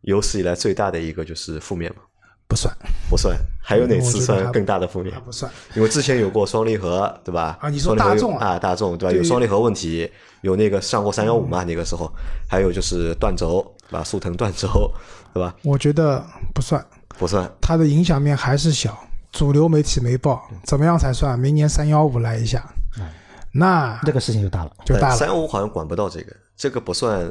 [0.03, 2.03] 有史以来最大的一个就是负面吗？
[2.49, 2.75] 不算，
[3.09, 3.37] 不算。
[3.61, 5.13] 还有哪次算更大的负面？
[5.25, 7.59] 不算，因为之前有过双离合，对吧？
[7.61, 9.17] 啊，你说大众啊，大众对吧？
[9.17, 10.09] 有双离合问题，
[10.43, 11.65] 有那个上过三幺五嘛？
[11.65, 12.09] 那个时候，
[12.49, 14.05] 还有就是断轴，对吧？
[14.05, 14.69] 速腾断轴，
[15.35, 15.53] 对吧？
[15.65, 16.25] 我觉得
[16.55, 17.51] 不算，不算。
[17.61, 18.97] 它的影响面还是小，
[19.33, 21.37] 主流媒体没报，怎么样才算？
[21.37, 22.65] 明年三幺五来一下，
[23.51, 25.17] 那这个事情就大了，就大了。
[25.17, 27.29] 三幺五好像管不到这个，这个不算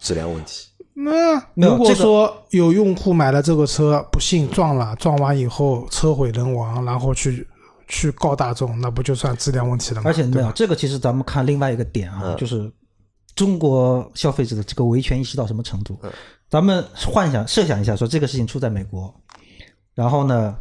[0.00, 0.66] 质量问题。
[0.94, 7.46] 那如果说有用户买了这个车，不幸撞了，撞完以后车毁人亡，然后去
[7.88, 10.10] 去告大众，那不就算质量问题了吗？
[10.10, 12.70] 而且没有这个，其实咱们看另外一个点啊，就是
[13.34, 15.98] 中国消费者的这个维权意识到什么程度？
[16.50, 19.14] 咱们幻想设想一下，说这个事情出在美国，
[19.94, 20.54] 然后呢，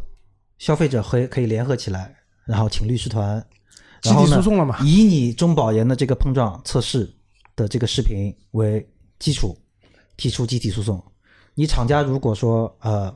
[0.60, 2.16] 消费者可可以联合起来，
[2.46, 3.46] 然后请律师团，
[4.02, 4.78] 集体诉讼了嘛？
[4.82, 7.14] 以你中保研的这个碰撞测试
[7.58, 9.58] 的这个视频为基础。
[10.22, 11.04] 提出集体诉讼，
[11.56, 13.12] 你厂家如果说呃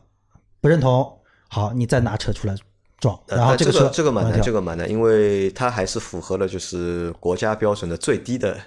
[0.60, 1.16] 不认同，
[1.50, 2.56] 好，你再拿车出来
[2.98, 8.58] 撞，然后这个车这个蛮难，这个蛮难，因为它还是符合了就是国家标准的最低的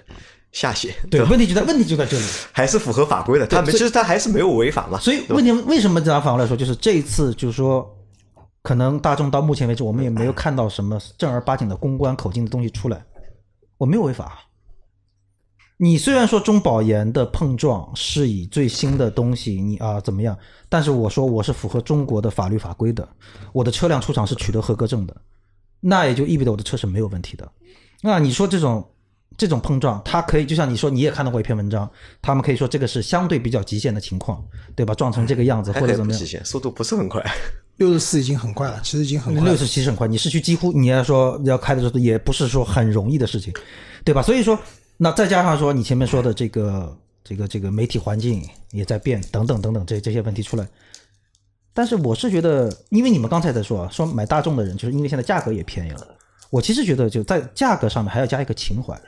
[0.53, 0.95] 下限。
[1.11, 2.23] 对，问题就在问题就在这里，
[2.53, 4.97] 还是符合法规的，他其实他还是没有违法嘛。
[5.01, 7.93] 所以问题为什么这样反过来说，就是这一次就是说，
[8.63, 13.03] 可能大众到目前为止，我们也没有看到什么正儿八经的公关口径的东西出来，
[13.77, 14.39] 我没有违法。
[15.81, 20.37] 你虽然说中保研的碰撞是以最新的东西，你啊怎么样？
[20.67, 23.07] 但是我说我是符合中国的法律法规的，
[23.53, 25.15] 我的车辆出厂是取得合格证的，
[25.79, 27.49] 那也就意味着我的车是没有问题的。
[28.01, 28.85] 那你说这种
[29.37, 31.89] 这种碰撞，它可以就像你说你也看到过一篇文章，
[32.21, 34.43] 他们可以说这个是相对比较极限的情况，
[34.75, 34.93] 对吧？
[34.93, 36.19] 撞成这个样子或者怎么样？
[36.19, 37.23] 极限速度不是很快，
[37.77, 39.45] 六十四已经很快了，其实已经很快。
[39.45, 43.53] 六十七是很快，你市区几乎你要说要开的时候也不是说很容易的事情，
[44.03, 44.21] 对吧？
[44.21, 44.59] 所以说。
[45.01, 50.67] 那再加上说你前面说的这个这个这个媒体环境也在变，等等等等这这些问题出来，
[51.73, 56.05] 但是我是觉得，因为你们刚才在说啊说买大众的人，就是因为现在价格也便宜了。
[56.49, 58.99] 我其实觉得就在价格上面还要加一个情怀。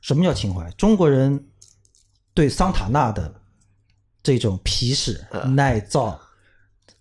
[0.00, 0.70] 什么叫情怀？
[0.78, 1.44] 中国人
[2.32, 3.34] 对桑塔纳的
[4.22, 5.20] 这种皮实、
[5.56, 6.20] 耐造、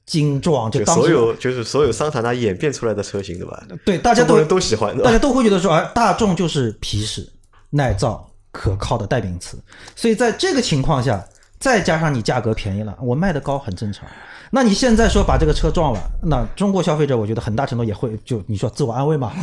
[0.08, 3.64] 精壮，就所有就是所有桑塔纳演变出来的车型，对吧？
[3.86, 7.32] 对，大家都都喜欢，大家都会觉得说，哎，大众就是皮实。
[7.70, 9.62] 耐造可靠的代名词，
[9.96, 11.28] 所以在这个情况下，
[11.60, 14.08] 再加上你价格便宜了，我卖的高很正常。
[14.52, 19.34] 那你现在说把这个车撞了，那中国消费者我觉得很大程度也会就你说自我安慰嘛，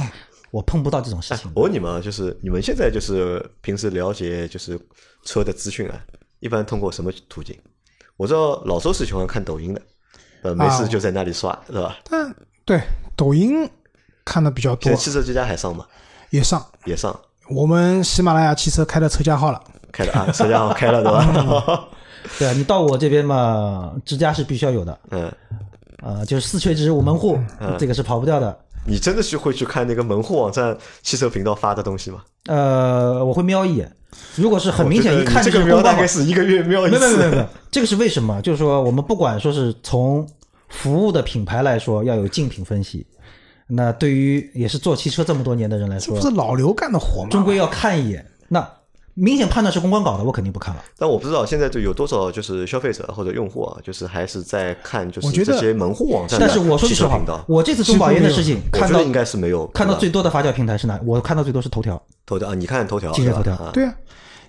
[0.50, 1.50] 我碰不到这种事情。
[1.54, 4.78] 我问你们，就是你们现在就是平时了解就是
[5.24, 6.00] 车的资讯啊，
[6.40, 7.58] 一般通过什么途径？
[8.16, 9.82] 我知道老周是喜欢看抖音的，
[10.42, 11.98] 呃，没事就在那里刷，是吧？
[12.04, 12.80] 但对
[13.16, 13.68] 抖音
[14.24, 14.94] 看的比较多。
[14.94, 15.84] 汽车之家还上吗？
[16.30, 17.18] 也上，也上。
[17.54, 19.60] 我们喜马拉雅汽车开了车架号了，
[19.92, 21.88] 开了啊，车架号开了对吧？
[22.38, 24.98] 对啊，你到我这边嘛，支架是必须要有的。
[25.10, 25.32] 嗯，
[26.02, 27.38] 啊，就是四垂直五门户，
[27.78, 28.56] 这个是跑不掉的。
[28.84, 32.22] 你真的是会去看那个门户网站汽车频道发的东西吗？
[32.46, 33.90] 呃，我会瞄一眼，
[34.34, 36.98] 如果是很明显一看这个瞄大概是一个月瞄一次。
[36.98, 38.40] 没有没有没有，这个是为什么？
[38.42, 40.26] 就是说我们不管说是从
[40.68, 43.06] 服务的品牌来说，要有竞品分析。
[43.74, 47.28] 那对于也是做汽车这么多年的人来说，这不是老刘干的活吗？
[47.30, 48.26] 终归要看一眼。
[48.48, 48.68] 那
[49.14, 50.84] 明显判断是公关搞的，我肯定不看了。
[50.98, 56.38] 但我不知道现在就有多少就是消费者或者用户啊，就是还是在看就是这些门户网站。
[56.38, 57.18] 但是我说实话，
[57.48, 61.00] 我这次中保研的事情，看到应该是没有看到最多的发酵平台是哪？
[61.04, 62.02] 我看到最多是头条。
[62.26, 63.56] 头条啊，你看头条，今日头条。
[63.72, 63.94] 对啊，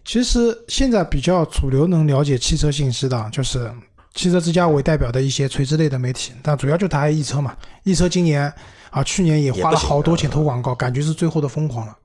[0.03, 3.71] 其实现在比较主流能了解汽车信息的，就是
[4.13, 7.55] 汽车之家为代表的一些垂直类的媒体，但主要就谈易车嘛。
[7.83, 8.51] 易车今年。
[8.93, 11.97] 啊，去年也花了好多钱投广告，感觉是最后的疯狂了，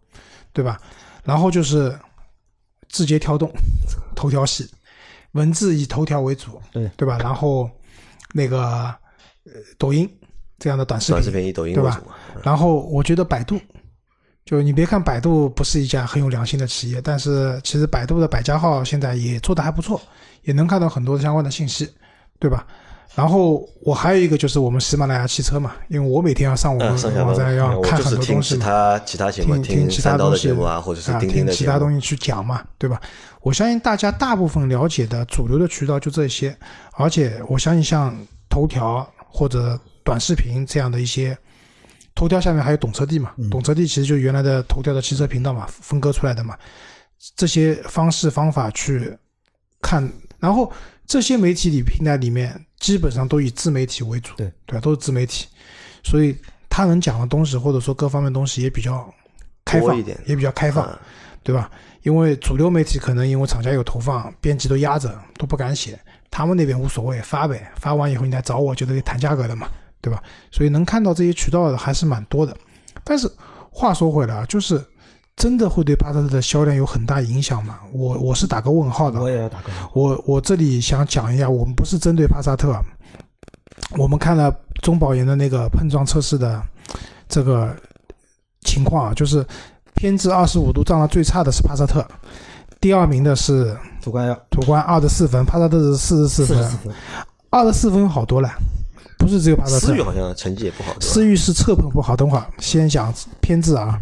[0.54, 0.80] 对吧？
[1.22, 1.96] 然后就是
[2.88, 3.52] 字节跳动、
[4.16, 4.66] 头条系，
[5.32, 7.18] 文字以头条为主，对对吧？
[7.18, 7.70] 然后
[8.32, 8.86] 那个
[9.44, 10.08] 呃抖音
[10.58, 12.02] 这样的短视频，以抖音对吧？
[12.42, 13.60] 然后我觉得百度，
[14.46, 20.00] 就你别看百度不是一家很有良心的企业，但是其实百度的百家号现在也做的还不错，
[20.44, 21.86] 也能看到很多相关的信息，
[22.38, 22.66] 对吧？
[23.14, 26.90] 然后我还有一个就是我们喜马拉雅汽车嘛，因为我每天要上我们
[27.24, 33.00] 网站要看很多东西，听其他其他节目，听其他东西啊，或者是听其他东西去讲嘛，对吧？
[33.40, 36.56] 我相信大家大部分了解的主流的渠道就这些，
[36.92, 38.16] 而且我相信像
[38.48, 41.36] 头条或者短视频这样的一些，
[42.14, 46.56] 头条下面还有懂车帝嘛，懂车帝其实就原来的头条的汽车频道嘛，分割出来的嘛，
[47.34, 49.18] 这些方式方法去
[49.82, 50.70] 看，然后。
[51.10, 54.80] 这些媒体里平台里面基本上都以自媒体为主，对对吧？
[54.80, 55.46] 都是自媒体，
[56.04, 56.36] 所以
[56.68, 59.12] 他能讲的东西或者说各方面东西也比较
[59.64, 60.88] 开放一点，也比较开放，
[61.42, 61.70] 对吧？
[62.02, 65.98] 因为主流媒体可能因为厂家有投放，编辑都压着，都不敢写。
[66.30, 69.68] 他们那边无所谓，发呗，发完以后你来找我，就得谈价格的嘛，
[70.00, 70.22] 对吧？
[70.50, 72.56] 所以能看到这些渠道的还是蛮多的。
[73.02, 73.30] 但是
[73.70, 74.82] 话说回来啊，就是
[75.38, 77.78] 真的会对帕萨特的销量有很大影响吗？
[77.92, 79.20] 我我是打个问号的。
[79.20, 79.90] 我也要打个问号。
[79.94, 82.76] 我我这里想讲一下，我们不是针对帕萨特，
[83.96, 86.60] 我们看了中保研的那个碰撞测试的
[87.28, 87.72] 这个
[88.62, 89.46] 情况啊，就是
[89.94, 92.04] 偏置二十五度撞的最差的是帕萨特。
[92.80, 96.92] 第二名的是途观，途观二十四分，帕萨特是四十四分，
[97.50, 98.50] 二十四分好多了，
[99.16, 99.86] 不是只有帕萨特。
[99.86, 100.92] 思域好像成绩也不好。
[101.00, 104.00] 思域是侧碰不好，等会儿先讲偏置啊。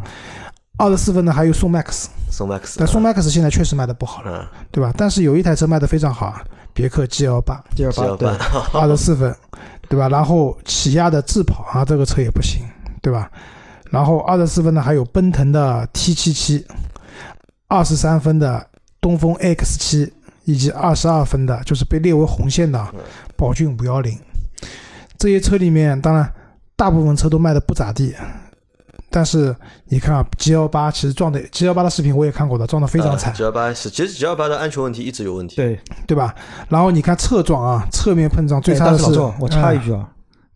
[0.78, 4.92] 二十四分的还有宋 MAX，宋 MAX，但宋 MAX 现在确实卖的不好了，对吧？
[4.96, 8.28] 但是有一台车卖的非常好啊，别克 GL 八，GL 八对，
[8.78, 9.34] 二十四分，
[9.88, 10.08] 对吧？
[10.08, 12.62] 然后起亚的智跑啊，这个车也不行，
[13.00, 13.30] 对吧？
[13.90, 16.66] 然后二十四分的还有奔腾的 T 七七。
[17.68, 18.64] 二十三分的
[19.00, 20.12] 东风 X 七，
[20.44, 22.80] 以及二十二分的，就是被列为红线的
[23.34, 24.16] 宝骏五幺零，
[25.18, 26.32] 这些车里面，当然
[26.76, 28.14] 大部分车都卖的不咋地，
[29.16, 29.56] 但是
[29.86, 33.32] 你看啊，G L 八其实撞的 G L 八的视频我也看过的，撞的非常惨。
[33.32, 36.34] G L 八是，其实 G L 八的安全问题一直有问题，对对吧？
[36.68, 40.06] 然后你看侧撞啊，侧面碰撞最差的是，我插一句啊，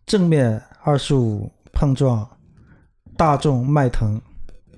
[0.05, 2.23] 正面二十五碰撞，
[3.17, 4.21] 大众迈腾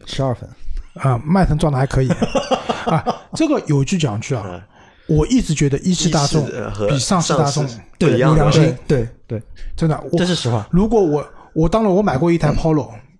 [0.06, 0.50] 十二分。
[0.94, 2.10] 啊，迈腾撞的还可以
[2.88, 3.04] 啊。
[3.34, 4.66] 这个有句讲句啊，
[5.10, 6.50] 我一直觉得一汽大众
[6.88, 7.68] 比上汽大众
[8.00, 9.44] 对良心，对对，
[9.76, 10.66] 真的，这是实话。
[10.72, 12.50] 如果我我当然我买过一台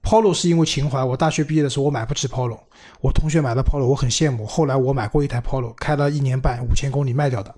[0.04, 1.04] Polo，Polo 是因为情怀。
[1.04, 2.60] 我大学毕业的时候我买不起 Polo，
[3.02, 4.46] 我同学买的 Polo 我很羡慕。
[4.46, 7.54] 后来我买过一台 Polo，开了一年半，五千公里卖掉的。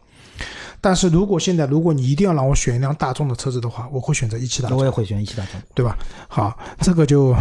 [0.79, 4.77] 但是如果现在如果你一定要让我选一辆大众的车子的话，我会选择一汽大众。
[4.77, 5.97] 我也会选一汽大众，对吧？
[6.27, 7.35] 好，这个就。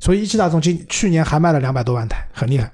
[0.00, 2.70] 所以一汽大众今去年还卖了两百多万台，很厉害。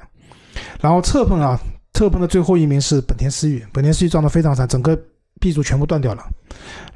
[0.81, 1.59] 然后侧碰啊，
[1.95, 4.97] 侧碰的最后一名是本田思域，本田思域撞得非常惨，整个
[5.41, 6.25] B 柱全部断掉了。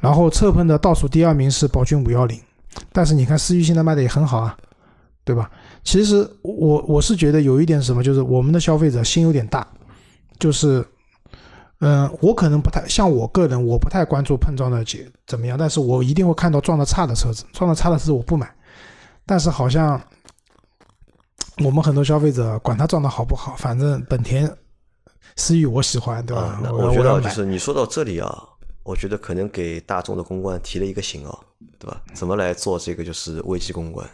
[0.01, 2.39] 然后侧碰的倒数第二名是宝骏五幺零，
[2.93, 4.57] 但是你看思域现在卖的也很好啊，
[5.25, 5.51] 对吧？
[5.85, 9.66] 其实我我是觉得有一点什么，就是我们的消费者心有点大，
[10.39, 10.85] 就是，
[11.81, 18.53] 嗯，我可能不太像我个人，我不太关注碰撞的结怎么样，但是我一定会看到撞的差的车子，撞的差的车子我不买，
[19.27, 20.01] 但是好像。
[21.64, 24.49] 我们很多消费者管它撞的好不好，反正本田
[25.35, 26.57] 思域我喜欢，对吧？
[26.71, 28.33] 我觉得就是你说到这里啊，
[28.89, 31.39] 我觉得可能给大众的公关提了一个醒哦，
[31.78, 32.01] 对吧？
[32.14, 34.09] 怎么来做这个就是危机公关，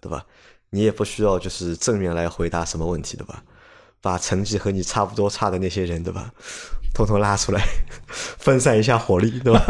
[0.00, 0.24] 对吧？
[0.70, 3.44] 你也不需要就是正面来回答什么问题，对吧？
[4.00, 6.32] 把成绩和你差不多差的那些人，对吧？
[6.94, 7.62] 统统拉出来，
[8.08, 9.60] 分散一下火力，对吧？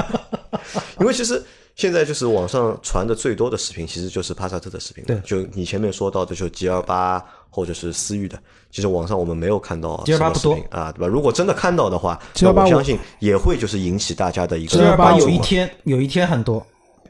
[1.00, 1.44] 因为其实。
[1.76, 5.04] 现在就是网上传的最多的视频，其实就是帕萨特的视频。
[5.04, 8.38] 对，就你前面说到的，就 G L 八或者是思域的，
[8.70, 11.06] 其实网上我们没有看到 G L 八不多啊，对吧？
[11.06, 14.70] 如果真的看到的话，G L 八我相信也会就是引起大家的一个。
[14.70, 16.66] G L 八有一天有一天很多，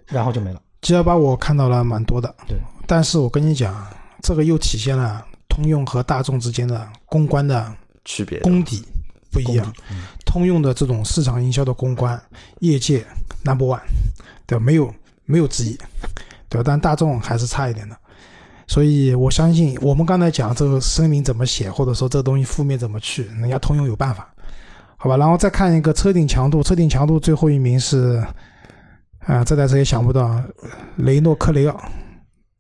[0.07, 0.61] 然后就没了。
[0.83, 2.57] G L 八我看到了蛮多的，对。
[2.89, 3.87] 但是我跟你讲，
[4.21, 7.73] 这个又体现了通用和大众之间的公关的
[8.05, 8.85] 区别功底
[9.31, 9.73] 不一样。
[10.25, 12.21] 通用的这种市场营销的公关，
[12.59, 13.07] 业界
[13.45, 13.81] number one。
[14.47, 14.93] 对，没有
[15.25, 15.77] 没有之一，
[16.49, 16.63] 对吧？
[16.65, 17.97] 但大众还是差一点的，
[18.69, 24.33] 所以我相信我们刚才讲这个声明怎么写，或者说这个东西负面怎么去，人家通用有办法，
[24.97, 25.17] 好吧？
[25.17, 28.25] 然后再看一个车顶强度，车顶强度最后一名是，
[29.27, 30.41] 啊，这台车也想不到，
[30.97, 31.83] 雷诺科雷傲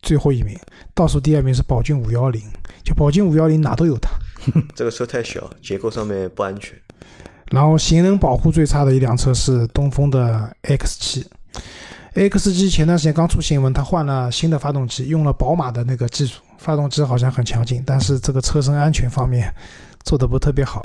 [0.02, 0.58] 最后一名，
[0.92, 2.42] 倒数第二名是宝骏五幺零，
[2.82, 4.10] 就宝骏五幺零哪都有它，
[4.74, 6.76] 这个车太小，结构上面不安全。
[7.52, 11.26] 然后行人保护最差的一辆车是东风的 X 七。
[12.14, 19.52] X 七前段时间刚出新闻，它换了新的发动机，用了宝马的那个技术，发动机好像很强劲，但是这个车身安全方面
[20.02, 20.82] 做的不特别好。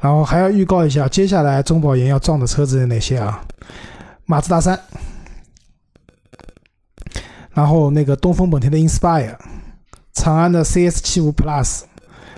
[0.00, 3.40] 然后还要预告一下，接下来中保研要撞的车子有哪些啊？
[4.26, 4.76] 马自达三，
[7.52, 9.36] 然后那个东风本田的 Inspire，
[10.12, 11.82] 长安的 CS 七五 Plus，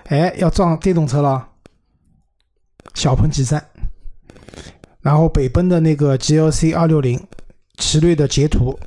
[0.09, 1.49] 哎，要撞电动车了，
[2.93, 3.64] 小鹏 G 三，
[5.01, 7.18] 然后北奔的那个 GLC 二六零。
[7.77, 8.79] 奇瑞的捷途，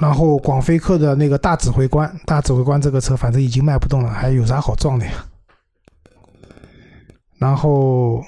[0.00, 5.12] 然后广菲克的那个大指挥官，大指挥官这个车反正已经卖不动了，还有啥好撞的呀？
[7.38, 8.24] 然后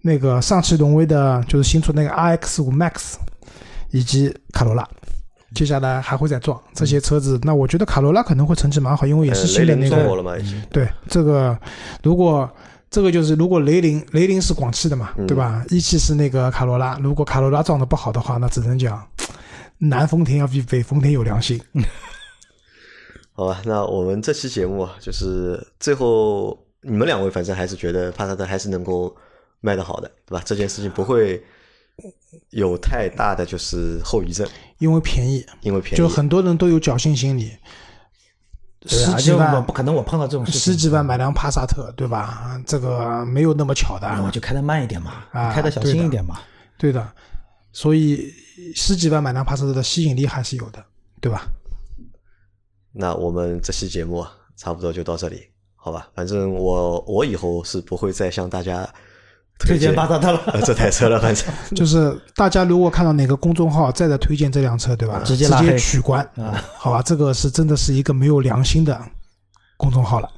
[0.00, 3.14] 那个上汽荣威的，就是新出那个 RX 五 Max，
[3.90, 4.88] 以及卡罗拉，
[5.54, 7.40] 接下来还会再撞这些车子。
[7.42, 9.96] 那我觉得卡罗拉可能会成绩蛮好，因为也是新的那个。
[10.70, 11.58] 对这个，
[12.02, 12.48] 如果。
[12.94, 15.64] 这个就是，如果雷凌雷凌是广汽的嘛，对吧？
[15.68, 19.04] 一汽是那个卡罗拉，如果卡罗拉撞的不好的话，那只能讲，
[19.78, 21.60] 南丰田要比北丰田有良心。
[23.34, 29.12] 好吧，那我们这期节目啊，就是最后你们两位反正还是觉得帕萨特还是能够
[29.60, 30.42] 卖得好的，对吧？
[30.46, 31.42] 这件事情不会
[32.50, 34.46] 有太大的就是后遗症，
[34.78, 37.50] 因为便宜，因为便宜，就很多人都有侥幸心理。
[38.86, 42.60] 十几万不可能，我碰到这种事情，十几万买辆帕萨特，对吧？
[42.66, 44.06] 这个没有那么巧的。
[44.22, 46.38] 我就开的慢一点嘛，开的小心一点嘛。
[46.76, 47.06] 对的，
[47.72, 48.30] 所以
[48.74, 50.84] 十几万买辆帕萨特的吸引力还是有的，
[51.20, 51.46] 对吧？
[52.92, 54.26] 那我们这期节目
[54.56, 55.42] 差不多就到这里，
[55.74, 56.08] 好吧？
[56.14, 58.88] 反正我我以后是不会再向大家。
[59.58, 61.46] 推荐巴萨特了，这台车了，反正。
[61.74, 65.20] 就是大家如果看到哪个公众号再在推荐这辆车，对吧？
[65.24, 66.22] 直接直接取关。
[66.36, 69.00] 啊，好吧，这个是真的是一个没有良心的
[69.76, 70.28] 公众号了。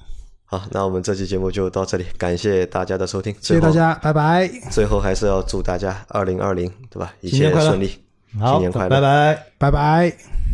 [0.44, 4.48] 好，那我们这期节目就到这里，感谢大家的收听，谢谢大家，拜拜。
[4.70, 7.12] 最后还是要祝大家二零二零，对吧？
[7.20, 7.98] 一切顺利，
[8.32, 10.45] 新年快乐，拜拜，拜拜。